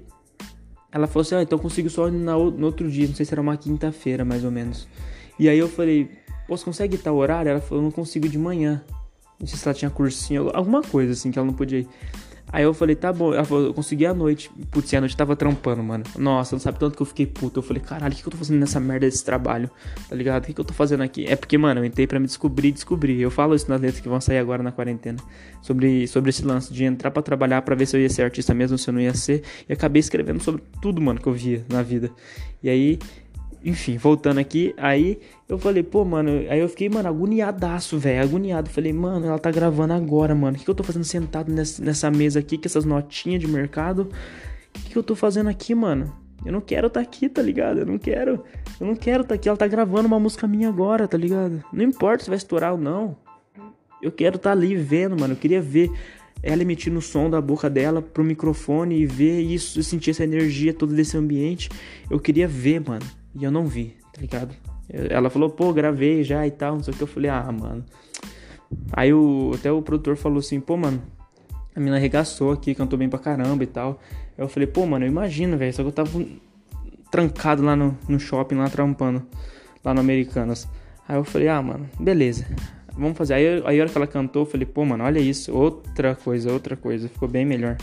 [0.96, 3.56] ela falou assim: Ah, então consigo só no outro dia, não sei se era uma
[3.56, 4.88] quinta-feira mais ou menos.
[5.38, 6.10] E aí eu falei:
[6.48, 7.50] Pô, você consegue tal horário?
[7.50, 8.82] Ela falou: Eu não consigo de manhã.
[9.38, 11.88] Não sei se ela tinha cursinho, alguma coisa assim que ela não podia ir.
[12.56, 13.34] Aí eu falei, tá bom.
[13.34, 14.50] Eu consegui a noite.
[14.70, 16.04] Putz, a noite tava trampando, mano.
[16.16, 17.58] Nossa, não sabe tanto que eu fiquei puto.
[17.58, 19.70] Eu falei, caralho, o que, que eu tô fazendo nessa merda desse trabalho?
[20.08, 20.42] Tá ligado?
[20.42, 21.26] O que, que eu tô fazendo aqui?
[21.26, 23.20] É porque, mano, eu entrei pra me descobrir descobrir.
[23.20, 25.18] Eu falo isso nas letras que vão sair agora na quarentena.
[25.60, 28.54] Sobre, sobre esse lance de entrar pra trabalhar pra ver se eu ia ser artista
[28.54, 29.42] mesmo, se eu não ia ser.
[29.68, 32.10] E acabei escrevendo sobre tudo, mano, que eu via na vida.
[32.62, 32.98] E aí
[33.66, 38.70] enfim, voltando aqui, aí eu falei, pô, mano, aí eu fiquei, mano, agoniadaço, velho, agoniado.
[38.70, 40.54] Falei, mano, ela tá gravando agora, mano.
[40.54, 44.02] O que, que eu tô fazendo sentado nessa, mesa aqui, com essas notinhas de mercado?
[44.02, 46.14] O que, que eu tô fazendo aqui, mano?
[46.44, 47.80] Eu não quero tá aqui, tá ligado?
[47.80, 48.44] Eu não quero.
[48.78, 49.48] Eu não quero tá aqui.
[49.48, 51.64] Ela tá gravando uma música minha agora, tá ligado?
[51.72, 53.16] Não importa se vai estourar ou não.
[54.00, 55.34] Eu quero tá ali vendo, mano.
[55.34, 55.90] Eu queria ver
[56.40, 60.72] ela emitindo o som da boca dela pro microfone e ver isso, sentir essa energia
[60.72, 61.68] toda desse ambiente.
[62.08, 63.04] Eu queria ver, mano.
[63.38, 64.54] E eu não vi, tá ligado?
[64.88, 67.02] Ela falou, pô, gravei já e tal, não sei o que.
[67.02, 67.84] Eu falei, ah, mano.
[68.92, 71.02] Aí o, até o produtor falou assim, pô, mano,
[71.74, 74.00] a mina arregaçou aqui, cantou bem pra caramba e tal.
[74.38, 75.72] Eu falei, pô, mano, eu imagino, velho.
[75.72, 76.10] Só que eu tava
[77.10, 79.22] trancado lá no, no shopping, lá trampando,
[79.84, 80.68] lá no Americanas.
[81.08, 82.46] Aí eu falei, ah, mano, beleza.
[82.96, 83.34] Vamos fazer.
[83.34, 85.52] Aí, aí a hora que ela cantou, eu falei, pô, mano, olha isso.
[85.54, 87.08] Outra coisa, outra coisa.
[87.08, 87.76] Ficou bem melhor.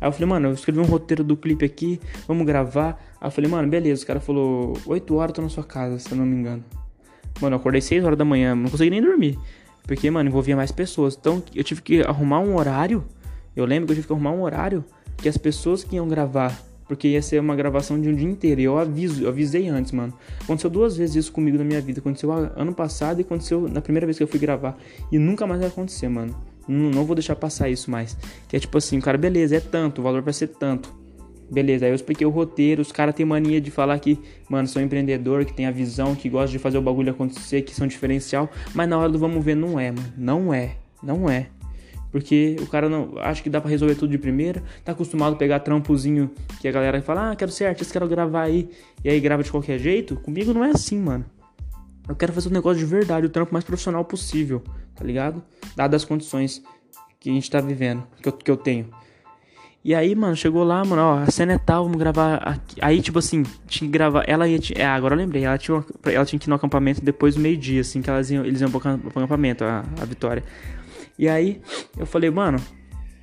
[0.00, 3.00] Aí eu falei, mano, eu escrevi um roteiro do clipe aqui, vamos gravar.
[3.20, 4.02] Aí eu falei, mano, beleza.
[4.02, 6.64] O cara falou, 8 horas eu tô na sua casa, se eu não me engano.
[7.40, 9.38] Mano, eu acordei 6 horas da manhã, não consegui nem dormir.
[9.82, 11.16] Porque, mano, envolvia mais pessoas.
[11.18, 13.04] Então eu tive que arrumar um horário.
[13.54, 14.84] Eu lembro que eu tive que arrumar um horário
[15.16, 18.60] que as pessoas que iam gravar porque ia ser uma gravação de um dia inteiro.
[18.60, 20.12] E eu aviso, eu avisei antes, mano.
[20.42, 22.00] Aconteceu duas vezes isso comigo na minha vida.
[22.00, 24.76] Aconteceu ano passado e aconteceu na primeira vez que eu fui gravar.
[25.12, 26.34] E nunca mais vai acontecer, mano.
[26.68, 28.16] Não, não vou deixar passar isso mais.
[28.48, 30.92] Que é tipo assim, cara, beleza, é tanto, o valor vai ser tanto.
[31.50, 34.16] Beleza, aí eu expliquei o roteiro, os caras têm mania de falar que,
[34.48, 37.74] mano, são empreendedor, que tem a visão, que gosta de fazer o bagulho acontecer, que
[37.74, 40.12] são diferencial, mas na hora do vamos ver não é, mano.
[40.16, 40.76] Não é.
[41.02, 41.48] Não é.
[42.12, 45.36] Porque o cara não acha que dá para resolver tudo de primeira, tá acostumado a
[45.36, 48.68] pegar trampozinho que a galera fala: "Ah, quero ser artista, quero gravar aí".
[49.04, 50.16] E aí grava de qualquer jeito.
[50.16, 51.24] Comigo não é assim, mano.
[52.10, 54.62] Eu quero fazer um negócio de verdade, o trampo mais profissional possível,
[54.96, 55.42] tá ligado?
[55.76, 56.60] Dadas as condições
[57.20, 58.90] que a gente tá vivendo, que eu, que eu tenho.
[59.84, 62.76] E aí, mano, chegou lá, mano, ó, a cena é tal, vamos gravar aqui.
[62.82, 64.24] Aí, tipo assim, tinha que gravar.
[64.26, 64.58] Ela ia.
[64.74, 67.80] É, agora eu lembrei, ela tinha, ela tinha que ir no acampamento depois do meio-dia,
[67.80, 70.42] assim, que elas iam, eles iam pro acampamento, a, a Vitória.
[71.16, 71.62] E aí,
[71.96, 72.58] eu falei, mano,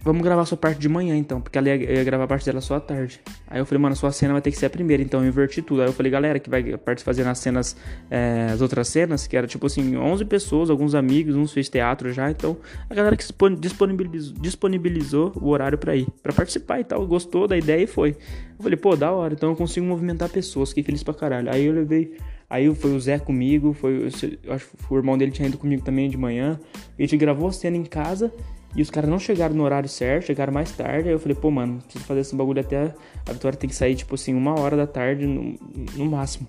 [0.03, 2.61] Vamos gravar sua parte de manhã então, porque ela ia, ia, gravar a parte dela
[2.61, 3.19] só à tarde.
[3.47, 5.61] Aí eu falei, mano, sua cena vai ter que ser a primeira, então eu inverti
[5.61, 5.81] tudo.
[5.81, 7.75] Aí eu falei, galera, que vai participar nas cenas,
[8.09, 12.13] é, as outras cenas, que era tipo assim, 11 pessoas, alguns amigos, uns fez teatro
[12.13, 12.57] já, então
[12.89, 13.25] a galera que
[13.59, 18.11] disponibilizou, disponibilizou o horário para ir, para participar e tal, gostou da ideia e foi.
[18.11, 21.51] Eu falei, pô, da hora, então eu consigo movimentar pessoas, fiquei feliz pra caralho.
[21.51, 22.15] Aí eu levei.
[22.49, 24.09] Aí foi o Zé comigo, foi,
[24.43, 26.57] eu acho que o irmão dele tinha ido comigo também de manhã.
[26.97, 28.31] A gente gravou a cena em casa
[28.75, 31.09] e os caras não chegaram no horário certo, chegaram mais tarde.
[31.09, 32.93] Aí eu falei, pô, mano, preciso fazer esse bagulho até.
[33.27, 35.57] A vitória tem que sair, tipo assim, uma hora da tarde no,
[35.95, 36.47] no máximo.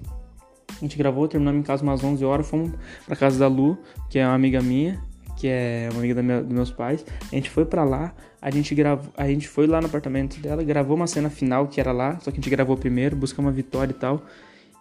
[0.70, 2.48] A gente gravou, terminamos em casa umas 11 horas.
[2.48, 2.72] Fomos
[3.06, 3.78] pra casa da Lu,
[4.10, 5.00] que é uma amiga minha,
[5.36, 7.04] que é uma amiga minha, dos meus pais.
[7.32, 10.62] A gente foi pra lá, a gente gravou, a gente foi lá no apartamento dela,
[10.62, 13.54] gravou uma cena final que era lá, só que a gente gravou primeiro, buscamos uma
[13.54, 14.22] vitória e tal.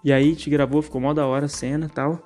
[0.03, 2.23] E aí a gente gravou, ficou mó da hora a cena e tal.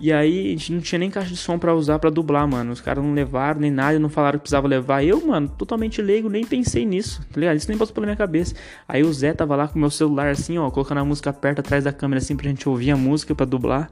[0.00, 2.72] E aí a gente não tinha nem caixa de som para usar para dublar, mano.
[2.72, 5.04] Os caras não levaram nem nada, não falaram que precisava levar.
[5.04, 7.56] Eu, mano, totalmente leigo, nem pensei nisso, tá ligado?
[7.56, 8.54] Isso nem passou pela minha cabeça.
[8.88, 11.60] Aí o Zé tava lá com o meu celular assim, ó, colocando a música perto
[11.60, 13.90] atrás da câmera assim pra gente ouvir a música para dublar.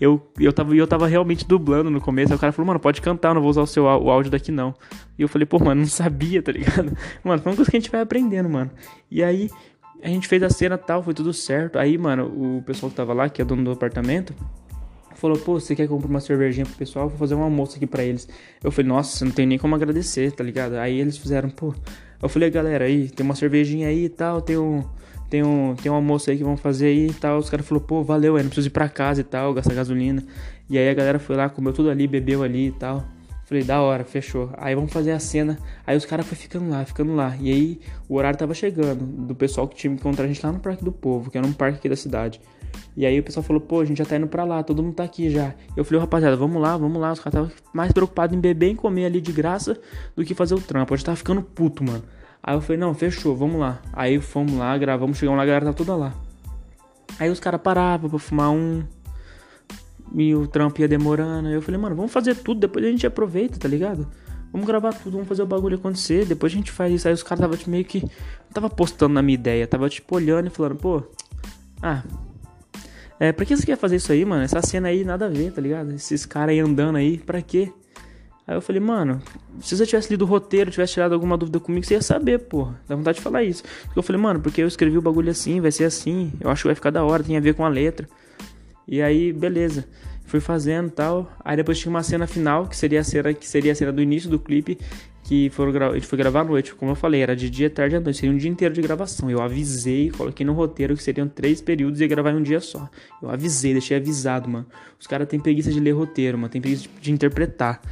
[0.00, 2.32] Eu, eu, tava, eu tava realmente dublando no começo.
[2.32, 4.52] Aí o cara falou, mano, pode cantar, não vou usar o seu o áudio daqui
[4.52, 4.74] não.
[5.18, 6.96] E eu falei, pô, mano, não sabia, tá ligado?
[7.24, 8.70] Mano, foi uma coisa que a gente vai aprendendo, mano.
[9.10, 9.50] E aí
[10.02, 11.78] a gente fez a cena tal, foi tudo certo.
[11.78, 14.32] Aí, mano, o pessoal que tava lá, que é dono do apartamento,
[15.18, 17.08] falou, pô, você quer comprar uma cervejinha pro pessoal?
[17.08, 18.28] Vou fazer um almoço aqui pra eles.
[18.62, 20.74] Eu falei, nossa, não tem nem como agradecer, tá ligado?
[20.74, 21.74] Aí eles fizeram, pô.
[22.22, 24.84] Eu falei, galera, aí, tem uma cervejinha aí e tal, tem um.
[25.28, 27.38] Tem um, tem um almoço aí que vão fazer aí e tal.
[27.38, 30.24] Os caras falaram, pô, valeu, eu não preciso ir pra casa e tal, gastar gasolina.
[30.70, 33.04] E aí a galera foi lá, comeu tudo ali, bebeu ali e tal.
[33.48, 34.50] Falei, da hora, fechou.
[34.58, 35.58] Aí vamos fazer a cena.
[35.86, 37.34] Aí os caras foram ficando lá, ficando lá.
[37.40, 40.52] E aí o horário tava chegando do pessoal que tinha que encontrar a gente lá
[40.52, 42.42] no Parque do Povo, que era um parque aqui da cidade.
[42.94, 44.96] E aí o pessoal falou, pô, a gente já tá indo pra lá, todo mundo
[44.96, 45.54] tá aqui já.
[45.74, 47.10] Eu falei, rapaziada, vamos lá, vamos lá.
[47.10, 49.80] Os caras estavam mais preocupados em beber e comer ali de graça
[50.14, 50.92] do que fazer o trampo.
[50.92, 52.04] A gente tava ficando puto, mano.
[52.42, 53.80] Aí eu falei, não, fechou, vamos lá.
[53.94, 56.12] Aí fomos lá, gravamos, chegamos lá, a galera tá toda lá.
[57.18, 58.84] Aí os caras paravam pra fumar um.
[60.14, 61.48] E o trampo ia demorando.
[61.48, 64.08] Eu falei, mano, vamos fazer tudo, depois a gente aproveita, tá ligado?
[64.52, 67.08] Vamos gravar tudo, vamos fazer o bagulho acontecer, depois a gente faz isso.
[67.08, 68.00] Aí os caras tava tipo, meio que.
[68.00, 71.02] Não tava postando na minha ideia, tava tipo olhando e falando, pô.
[71.82, 72.02] Ah,
[73.20, 74.42] é, pra que você quer fazer isso aí, mano?
[74.42, 75.92] Essa cena aí nada a ver, tá ligado?
[75.92, 77.72] Esses caras aí andando aí, pra quê?
[78.46, 79.20] Aí eu falei, mano,
[79.60, 82.68] se você tivesse lido o roteiro, tivesse tirado alguma dúvida comigo, você ia saber, pô.
[82.86, 83.62] Dá vontade de falar isso.
[83.94, 86.32] Eu falei, mano, porque eu escrevi o bagulho assim, vai ser assim.
[86.40, 88.08] Eu acho que vai ficar da hora, tem a ver com a letra.
[88.88, 89.84] E aí, beleza.
[90.24, 91.30] Fui fazendo tal.
[91.44, 94.02] Aí depois tinha uma cena final, que seria a cena, que seria a cena do
[94.02, 94.78] início do clipe,
[95.28, 97.94] que foram a gente foi gravar à noite, como eu falei, era de dia, tarde
[97.96, 99.30] e noite, seria um dia inteiro de gravação.
[99.30, 102.60] Eu avisei, coloquei no roteiro que seriam três períodos e ia gravar em um dia
[102.60, 102.88] só.
[103.22, 104.66] Eu avisei, deixei avisado, mano.
[104.98, 107.82] Os caras têm preguiça de ler roteiro, mano, tem preguiça de, de interpretar.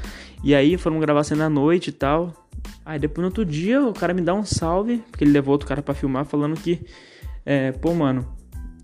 [0.42, 2.48] E aí foram gravar a cena à noite e tal.
[2.84, 5.68] Aí depois no outro dia o cara me dá um salve, porque ele levou outro
[5.68, 6.86] cara para filmar, falando que,
[7.44, 8.26] é, pô, mano,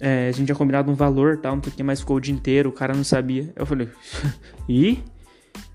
[0.03, 2.21] é, a gente tinha combinado um valor tal, não sei o que, mas ficou o
[2.21, 3.53] dia inteiro, o cara não sabia.
[3.55, 3.89] Eu falei,
[4.69, 4.99] e?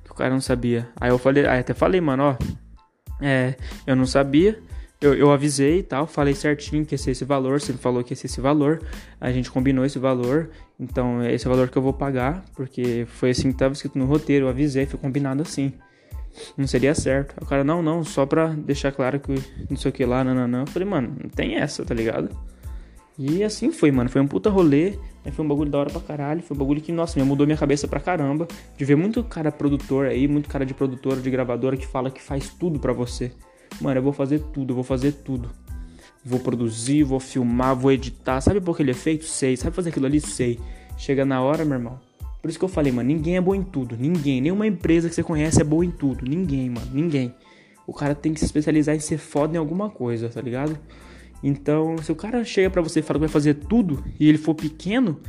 [0.10, 0.90] O cara não sabia.
[1.00, 2.38] Aí eu falei, aí até falei, mano, ó
[3.22, 4.60] é, eu não sabia.
[5.00, 7.62] Eu, eu avisei e tal, falei certinho que ia ser esse valor.
[7.62, 8.82] Você falou que ia ser esse valor.
[9.22, 10.50] A gente combinou esse valor.
[10.80, 12.44] Então, é esse valor que eu vou pagar.
[12.56, 14.46] Porque foi assim que estava escrito no roteiro.
[14.46, 15.72] Eu avisei, foi combinado assim.
[16.58, 17.36] Não seria certo.
[17.42, 19.34] O cara, não, não, só pra deixar claro que
[19.70, 20.60] não sei o que lá, não, não, não.
[20.62, 22.30] Eu falei, mano, não tem essa, tá ligado?
[23.18, 24.10] E assim foi, mano.
[24.10, 24.92] Foi um puta rolê.
[25.26, 25.32] Né?
[25.32, 26.42] Foi um bagulho da hora pra caralho.
[26.44, 28.48] Foi um bagulho que, nossa, mudou minha cabeça pra caramba.
[28.78, 32.22] De ver muito cara produtor aí, muito cara de produtora, de gravadora que fala que
[32.22, 33.32] faz tudo pra você.
[33.82, 35.50] Mano, eu vou fazer tudo, eu vou fazer tudo.
[36.24, 38.40] Vou produzir, vou filmar, vou editar.
[38.42, 39.26] Sabe por aquele efeito?
[39.26, 39.58] Sei.
[39.58, 40.22] Sabe fazer aquilo ali?
[40.22, 40.60] Sei.
[40.98, 42.00] Chega na hora, meu irmão.
[42.42, 43.98] Por isso que eu falei, mano, ninguém é bom em tudo.
[43.98, 44.42] Ninguém.
[44.42, 46.24] Nenhuma empresa que você conhece é boa em tudo.
[46.24, 46.88] Ninguém, mano.
[46.94, 47.34] Ninguém.
[47.86, 50.78] O cara tem que se especializar em ser foda em alguma coisa, tá ligado?
[51.44, 54.38] Então, se o cara chega para você e fala que vai fazer tudo e ele
[54.38, 55.20] for pequeno,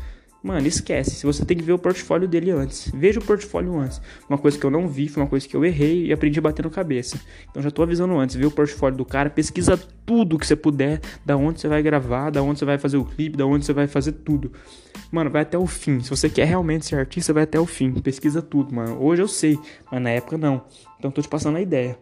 [0.43, 1.11] mano, esquece.
[1.11, 2.91] Se você tem que ver o portfólio dele antes.
[2.95, 4.01] Veja o portfólio antes.
[4.29, 6.43] Uma coisa que eu não vi, foi uma coisa que eu errei e aprendi a
[6.43, 7.21] bater no cabeça.
[7.51, 11.01] Então já tô avisando antes, vê o portfólio do cara, pesquisa tudo que você puder,
[11.25, 13.73] da onde você vai gravar, da onde você vai fazer o clipe, da onde você
[13.73, 14.53] vai fazer tudo.
[15.11, 16.01] Mano, vai até o fim.
[16.01, 17.93] Se você quer realmente ser artista, vai até o fim.
[17.93, 19.03] Pesquisa tudo, mano.
[19.03, 19.59] Hoje eu sei,
[19.91, 20.65] mas na época não.
[20.99, 21.99] Então tô te passando a ideia.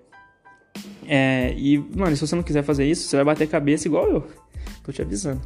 [1.06, 4.26] É, e, mano, se você não quiser fazer isso, você vai bater cabeça igual eu.
[4.82, 5.40] Tô te avisando.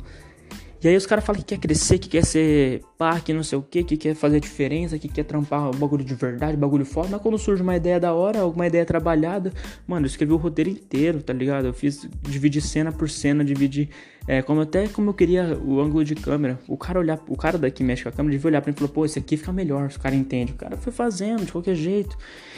[0.83, 3.59] E aí os caras falam que quer crescer, que quer ser pá, que não sei
[3.59, 7.09] o que, que quer fazer diferença, que quer trampar bagulho de verdade, bagulho foda.
[7.11, 9.53] Mas quando surge uma ideia da hora, alguma ideia trabalhada,
[9.87, 11.67] mano, eu escrevi o roteiro inteiro, tá ligado?
[11.67, 13.91] Eu fiz, dividi cena por cena, dividi,
[14.27, 16.59] é, como até como eu queria o ângulo de câmera.
[16.67, 18.79] O cara olhar, o cara daqui mexe com a câmera, devia olhar pra mim e
[18.79, 20.53] falar, pô, esse aqui fica melhor, se o cara entende.
[20.53, 22.17] O cara foi fazendo de qualquer jeito.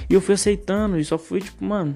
[0.09, 1.93] E eu fui aceitando, e só fui, tipo, mano,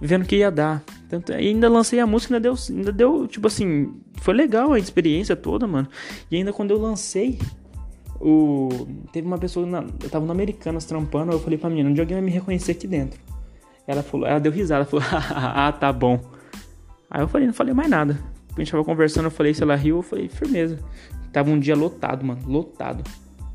[0.00, 0.82] vendo que ia dar.
[1.08, 5.34] Tanto, ainda lancei a música, ainda deu, ainda deu, tipo assim, foi legal a experiência
[5.34, 5.88] toda, mano.
[6.30, 7.38] E ainda quando eu lancei,
[8.20, 8.68] o
[9.12, 12.16] teve uma pessoa, na, eu tava no Americanas trampando, eu falei pra menina, onde alguém
[12.16, 13.18] vai me reconhecer aqui dentro.
[13.86, 16.20] Ela falou, ela deu risada, falou, ah, tá bom.
[17.10, 18.18] Aí eu falei, não falei mais nada.
[18.54, 20.78] A gente tava conversando, eu falei, se ela riu, eu falei, firmeza.
[21.32, 23.02] Tava um dia lotado, mano, lotado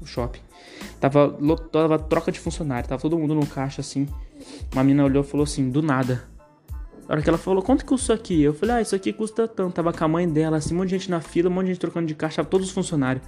[0.04, 0.40] o shopping.
[1.00, 4.08] Tava, lotado, tava troca de funcionário, tava todo mundo no caixa assim.
[4.74, 6.24] Uma menina olhou e falou assim, do nada.
[7.08, 8.42] Na hora que ela falou, quanto custa isso aqui?
[8.42, 9.74] Eu falei, ah, isso aqui custa tanto.
[9.74, 11.74] Tava com a mãe dela, assim, um monte de gente na fila, um monte de
[11.74, 13.26] gente trocando de caixa, todos os funcionários.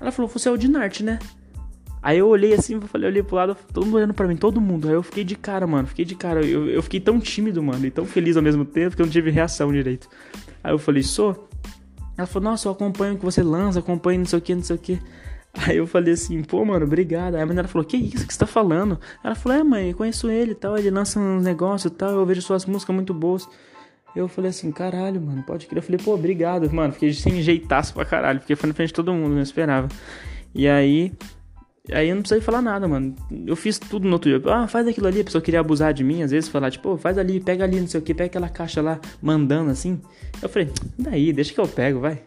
[0.00, 1.18] Ela falou, você é o Dinarte, né?
[2.02, 4.60] Aí eu olhei assim, eu falei, olhei pro lado, todo mundo olhando pra mim, todo
[4.60, 4.88] mundo.
[4.88, 6.44] Aí eu fiquei de cara, mano, fiquei de cara.
[6.44, 9.12] Eu, eu fiquei tão tímido, mano, e tão feliz ao mesmo tempo que eu não
[9.12, 10.08] tive reação direito.
[10.62, 11.48] Aí eu falei, sou?
[12.16, 14.62] Ela falou, nossa, eu acompanho o que você lança, acompanho não sei o que, não
[14.62, 15.00] sei o que.
[15.54, 17.34] Aí eu falei assim, pô, mano, obrigado.
[17.34, 18.98] Aí a menina falou, que isso que você tá falando?
[19.24, 22.26] Ela falou, é, mãe, conheço ele e tal, ele lança uns negócios e tal, eu
[22.26, 23.48] vejo suas músicas muito boas.
[24.14, 25.78] Eu falei assim, caralho, mano, pode crer.
[25.78, 26.92] Eu falei, pô, obrigado, mano.
[26.92, 29.88] Fiquei sem jeitaço pra caralho, porque foi na frente de todo mundo, não esperava.
[30.54, 31.12] E aí,
[31.92, 33.14] aí eu não precisei falar nada, mano.
[33.46, 34.52] Eu fiz tudo no outro dia.
[34.52, 37.18] Ah, faz aquilo ali, a pessoa queria abusar de mim, às vezes falar, tipo, faz
[37.18, 40.00] ali, pega ali, não sei o que, pega aquela caixa lá, mandando assim.
[40.42, 42.22] Eu falei, daí, deixa que eu pego, vai.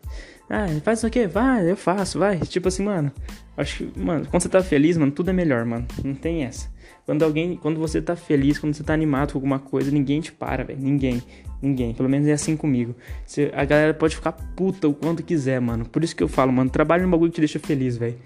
[0.53, 2.37] Ah, faz isso aqui, vai, eu faço, vai.
[2.39, 3.09] Tipo assim, mano.
[3.55, 5.87] Acho que, mano, quando você tá feliz, mano, tudo é melhor, mano.
[6.03, 6.69] Não tem essa.
[7.05, 10.29] Quando alguém, quando você tá feliz, quando você tá animado com alguma coisa, ninguém te
[10.29, 10.79] para, velho.
[10.81, 11.23] Ninguém.
[11.61, 11.93] Ninguém.
[11.93, 12.93] Pelo menos é assim comigo.
[13.25, 15.85] Você, a galera pode ficar puta o quanto quiser, mano.
[15.85, 18.17] Por isso que eu falo, mano, trabalhe no bagulho que te deixa feliz, velho.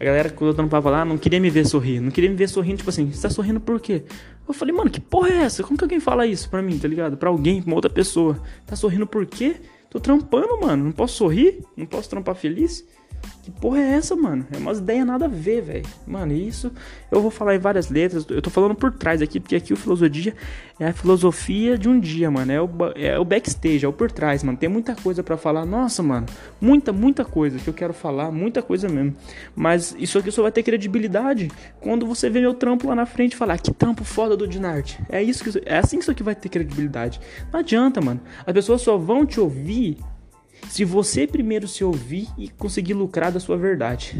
[0.00, 2.00] A galera, quando eu papo lá, não queria me ver sorrir.
[2.00, 4.02] Não queria me ver sorrindo, tipo assim, você tá sorrindo por quê?
[4.48, 5.62] Eu falei, mano, que porra é essa?
[5.62, 7.18] Como que alguém fala isso pra mim, tá ligado?
[7.18, 8.40] Pra alguém, pra uma outra pessoa.
[8.66, 9.56] Tá sorrindo por quê?
[9.96, 10.84] Tô trampando, mano.
[10.84, 11.64] Não posso sorrir?
[11.74, 12.86] Não posso trampar feliz?
[13.42, 14.46] Que porra é essa, mano?
[14.52, 15.86] É umas ideias nada a ver, velho.
[16.06, 16.72] Mano, isso
[17.10, 18.26] eu vou falar em várias letras.
[18.28, 20.34] Eu tô falando por trás aqui, porque aqui o filosofia
[20.78, 22.52] é a filosofia de um dia, mano.
[22.52, 24.58] É o, é o backstage, é o por trás, mano.
[24.58, 25.64] Tem muita coisa para falar.
[25.64, 26.26] Nossa, mano.
[26.60, 28.30] Muita, muita coisa que eu quero falar.
[28.30, 29.14] Muita coisa mesmo.
[29.54, 31.50] Mas isso aqui só vai ter credibilidade
[31.80, 35.00] quando você vê meu trampo lá na frente falar que trampo foda do Dinarte.
[35.08, 37.20] É isso que é assim que isso aqui vai ter credibilidade.
[37.52, 38.20] Não adianta, mano.
[38.44, 39.98] As pessoas só vão te ouvir
[40.68, 44.16] se você primeiro se ouvir e conseguir lucrar da sua verdade.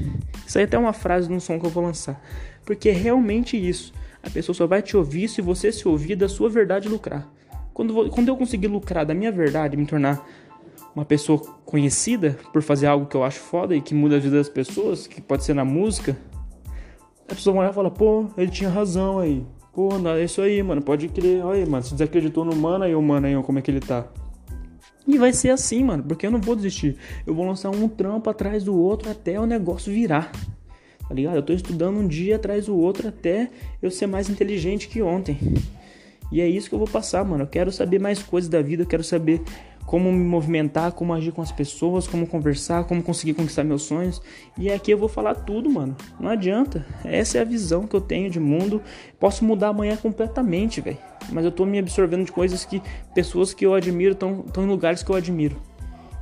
[0.47, 2.21] Isso aí é até uma frase num som que eu vou lançar.
[2.65, 3.93] Porque é realmente isso.
[4.23, 7.29] A pessoa só vai te ouvir se você se ouvir da sua verdade lucrar.
[7.73, 10.27] Quando, quando eu conseguir lucrar da minha verdade, me tornar
[10.95, 14.37] uma pessoa conhecida por fazer algo que eu acho foda e que muda a vida
[14.37, 16.17] das pessoas, que pode ser na música,
[17.29, 19.45] a pessoa vai olhar e fala, pô, ele tinha razão aí.
[19.75, 21.45] Pô, é isso aí, mano, pode crer.
[21.45, 23.81] Olha aí, mano, se desacreditou no mano aí, o mano aí, como é que ele
[23.81, 24.07] tá.
[25.07, 26.97] E vai ser assim, mano, porque eu não vou desistir.
[27.27, 30.33] Eu vou lançar um trampo atrás do outro até o negócio virar.
[31.09, 31.37] Tá ligado?
[31.37, 33.49] Eu tô estudando um dia atrás do outro até
[33.81, 35.39] eu ser mais inteligente que ontem.
[36.33, 37.45] E é isso que eu vou passar, mano.
[37.45, 39.41] Eu quero saber mais coisas da vida, eu quero saber
[39.87, 44.21] como me movimentar, como agir com as pessoas, como conversar, como conseguir conquistar meus sonhos.
[44.59, 45.97] E aqui eu vou falar tudo, mano.
[46.19, 46.85] Não adianta.
[47.05, 48.83] Essa é a visão que eu tenho de mundo.
[49.19, 50.99] Posso mudar amanhã completamente, velho.
[51.31, 52.83] Mas eu tô me absorvendo de coisas que
[53.15, 55.57] pessoas que eu admiro estão em lugares que eu admiro.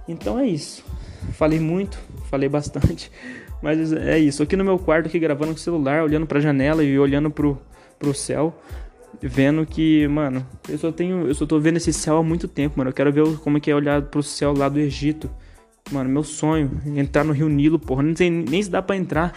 [0.06, 0.84] Então é isso.
[1.32, 1.98] Falei muito,
[2.30, 3.10] falei bastante.
[3.62, 4.42] Mas é isso.
[4.42, 7.58] Aqui no meu quarto, aqui gravando com o celular, olhando pra janela e olhando pro,
[7.98, 8.54] pro céu
[9.20, 12.78] vendo que, mano, eu só tenho, eu só tô vendo esse céu há muito tempo,
[12.78, 12.90] mano.
[12.90, 15.30] Eu quero ver como é que é olhar pro céu lá do Egito.
[15.90, 19.36] Mano, meu sonho, entrar no Rio Nilo, porra, não sei nem se dá para entrar.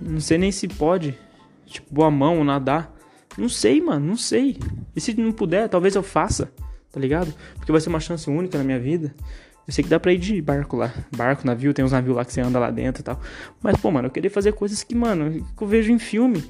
[0.00, 1.16] Não sei nem se pode.
[1.66, 2.94] Tipo, boa mão, nadar.
[3.36, 4.58] Não sei, mano, não sei.
[4.94, 6.50] E se não puder, talvez eu faça,
[6.90, 7.32] tá ligado?
[7.56, 9.14] Porque vai ser uma chance única na minha vida.
[9.66, 10.92] Eu sei que dá pra ir de barco lá.
[11.16, 13.20] Barco, navio, tem uns navios lá que você anda lá dentro e tal.
[13.60, 16.44] Mas, pô, mano, eu queria fazer coisas que, mano, que eu vejo em filme.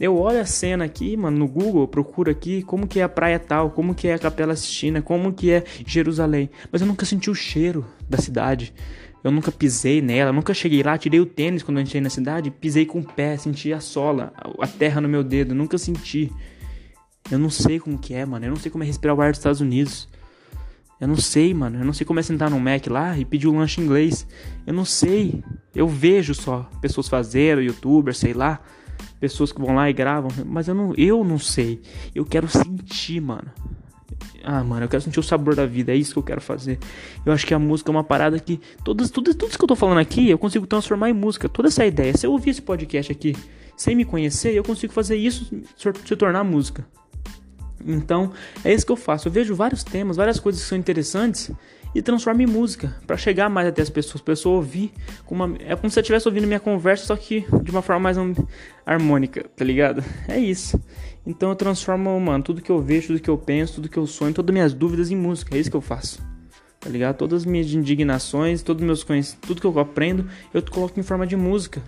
[0.00, 3.38] Eu olho a cena aqui, mano, no Google, procuro aqui como que é a praia
[3.38, 6.48] tal, como que é a Capela Sistina, como que é Jerusalém.
[6.72, 8.72] Mas eu nunca senti o cheiro da cidade.
[9.22, 12.50] Eu nunca pisei nela, nunca cheguei lá, tirei o tênis quando eu entrei na cidade,
[12.50, 16.32] pisei com o pé, senti a sola, a terra no meu dedo, nunca senti.
[17.30, 18.46] Eu não sei como que é, mano.
[18.46, 20.08] Eu não sei como é respirar o ar dos Estados Unidos.
[20.98, 21.78] Eu não sei, mano.
[21.78, 24.26] Eu não sei como é sentar no Mac lá e pedir um lanche inglês.
[24.66, 25.44] Eu não sei.
[25.74, 28.60] Eu vejo só pessoas fazendo, youtubers, sei lá.
[29.20, 31.80] Pessoas que vão lá e gravam, mas eu não, eu não sei.
[32.14, 33.52] Eu quero sentir, mano.
[34.42, 36.78] Ah, mano, eu quero sentir o sabor da vida, é isso que eu quero fazer.
[37.24, 38.58] Eu acho que a música é uma parada que.
[38.82, 41.48] Todas, tudo, tudo isso que eu tô falando aqui, eu consigo transformar em música.
[41.48, 42.16] Toda essa ideia.
[42.16, 43.36] Se eu ouvir esse podcast aqui
[43.76, 46.86] sem me conhecer, eu consigo fazer isso se tornar música.
[47.86, 48.32] Então,
[48.64, 49.28] é isso que eu faço.
[49.28, 51.50] Eu vejo vários temas, várias coisas que são interessantes
[51.94, 54.92] e transformo em música para chegar mais até as pessoas, pessoa ouvir
[55.28, 58.16] uma, é como se eu estivesse ouvindo minha conversa, só que de uma forma mais
[58.86, 60.04] harmônica, tá ligado?
[60.28, 60.80] É isso.
[61.26, 64.06] Então eu transformo, mano, tudo que eu vejo, tudo que eu penso, tudo que eu
[64.06, 65.54] sonho, todas as minhas dúvidas em música.
[65.56, 66.22] É isso que eu faço.
[66.78, 67.16] Tá ligado?
[67.16, 71.26] Todas as minhas indignações, todos meus conhecimentos, tudo que eu aprendo, eu coloco em forma
[71.26, 71.82] de música.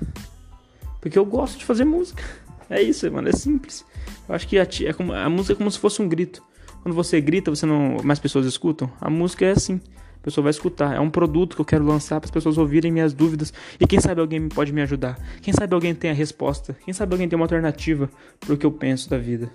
[1.01, 2.23] Porque eu gosto de fazer música.
[2.71, 3.85] É isso, mano, é simples.
[4.27, 6.43] Eu acho que a, é como, a música é como se fosse um grito.
[6.83, 8.91] Quando você grita, você não mais pessoas escutam.
[9.01, 9.81] A música é assim.
[10.17, 10.95] A pessoa vai escutar.
[10.95, 13.53] É um produto que eu quero lançar para as pessoas ouvirem minhas dúvidas.
[13.81, 15.19] E quem sabe alguém pode me ajudar.
[15.41, 16.77] Quem sabe alguém tem a resposta.
[16.85, 18.11] Quem sabe alguém tem uma alternativa
[18.41, 19.51] para o que eu penso da vida.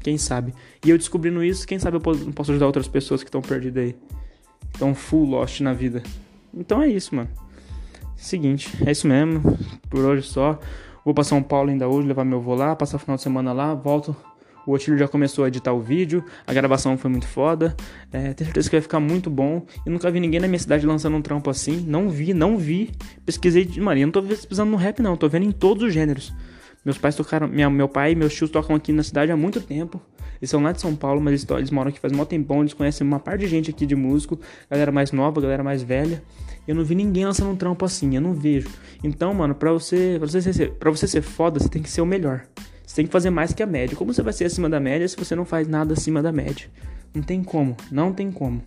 [0.00, 0.54] Quem sabe?
[0.84, 3.96] E eu descobrindo isso, quem sabe eu posso ajudar outras pessoas que estão perdidas aí.
[4.72, 6.02] Estão full lost na vida.
[6.52, 7.28] Então é isso, mano.
[8.16, 9.56] Seguinte, é isso mesmo.
[9.88, 10.58] Por hoje só.
[11.04, 13.52] Vou para São Paulo ainda hoje, levar meu avô lá, passar o final de semana
[13.52, 14.14] lá, volto
[14.66, 17.76] o Otílio já começou a editar o vídeo, a gravação foi muito foda.
[18.12, 19.64] É, tenho certeza que vai ficar muito bom.
[19.84, 21.84] Eu nunca vi ninguém na minha cidade lançando um trampo assim.
[21.86, 22.90] Não vi, não vi.
[23.24, 23.80] Pesquisei de.
[23.80, 25.16] Mano, eu não tô pesquisando no rap, não.
[25.16, 26.32] Tô vendo em todos os gêneros.
[26.84, 27.48] Meus pais tocaram.
[27.48, 30.00] Minha, meu pai e meus tios tocam aqui na cidade há muito tempo.
[30.40, 32.60] Eles são lá de São Paulo, mas eles, eles moram aqui faz um tempão.
[32.60, 34.40] Eles conhecem uma par de gente aqui de músico.
[34.70, 36.22] Galera mais nova, galera mais velha.
[36.66, 38.14] Eu não vi ninguém lançando um trampo assim.
[38.14, 38.68] Eu não vejo.
[39.02, 42.00] Então, mano, pra você, pra você, ser, pra você ser foda, você tem que ser
[42.00, 42.44] o melhor.
[42.92, 43.96] Você tem que fazer mais que a média.
[43.96, 46.68] Como você vai ser acima da média se você não faz nada acima da média?
[47.14, 48.60] Não tem como, não tem como.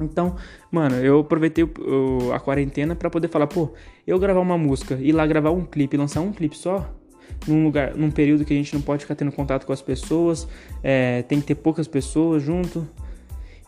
[0.00, 0.36] Então,
[0.70, 1.68] mano, eu aproveitei
[2.32, 3.72] a quarentena para poder falar, pô,
[4.06, 6.88] eu gravar uma música, ir lá gravar um clipe, lançar um clipe só,
[7.44, 10.46] num lugar, num período que a gente não pode ficar tendo contato com as pessoas,
[10.80, 12.88] é, tem que ter poucas pessoas junto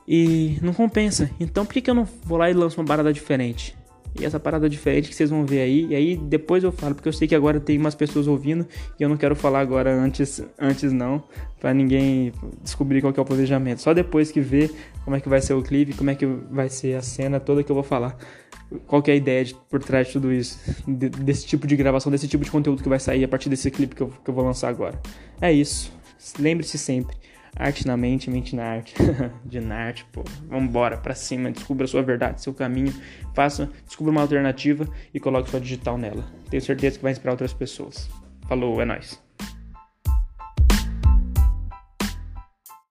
[0.06, 1.28] e não compensa.
[1.40, 3.76] Então, por que, que eu não vou lá e lanço uma parada diferente?
[4.18, 5.86] E essa parada diferente que vocês vão ver aí.
[5.86, 8.66] E aí depois eu falo, porque eu sei que agora tem umas pessoas ouvindo
[8.98, 11.22] e eu não quero falar agora antes, antes não,
[11.60, 13.80] para ninguém descobrir qual é o planejamento.
[13.80, 14.70] Só depois que ver
[15.04, 17.62] como é que vai ser o clipe, como é que vai ser a cena toda
[17.64, 18.16] que eu vou falar.
[18.86, 22.10] Qual é a ideia de, por trás de tudo isso, de, desse tipo de gravação,
[22.10, 24.34] desse tipo de conteúdo que vai sair a partir desse clipe que eu, que eu
[24.34, 24.98] vou lançar agora.
[25.40, 25.92] É isso.
[26.38, 27.16] Lembre-se sempre,
[27.56, 28.94] Arte na mente, mente na arte.
[29.44, 30.24] de arte, pô.
[30.48, 32.92] Vambora, pra cima, descubra a sua verdade, seu caminho.
[33.34, 36.24] Faça, descubra uma alternativa e coloque sua digital nela.
[36.50, 38.08] Tenho certeza que vai inspirar outras pessoas.
[38.48, 39.23] Falou, é nóis.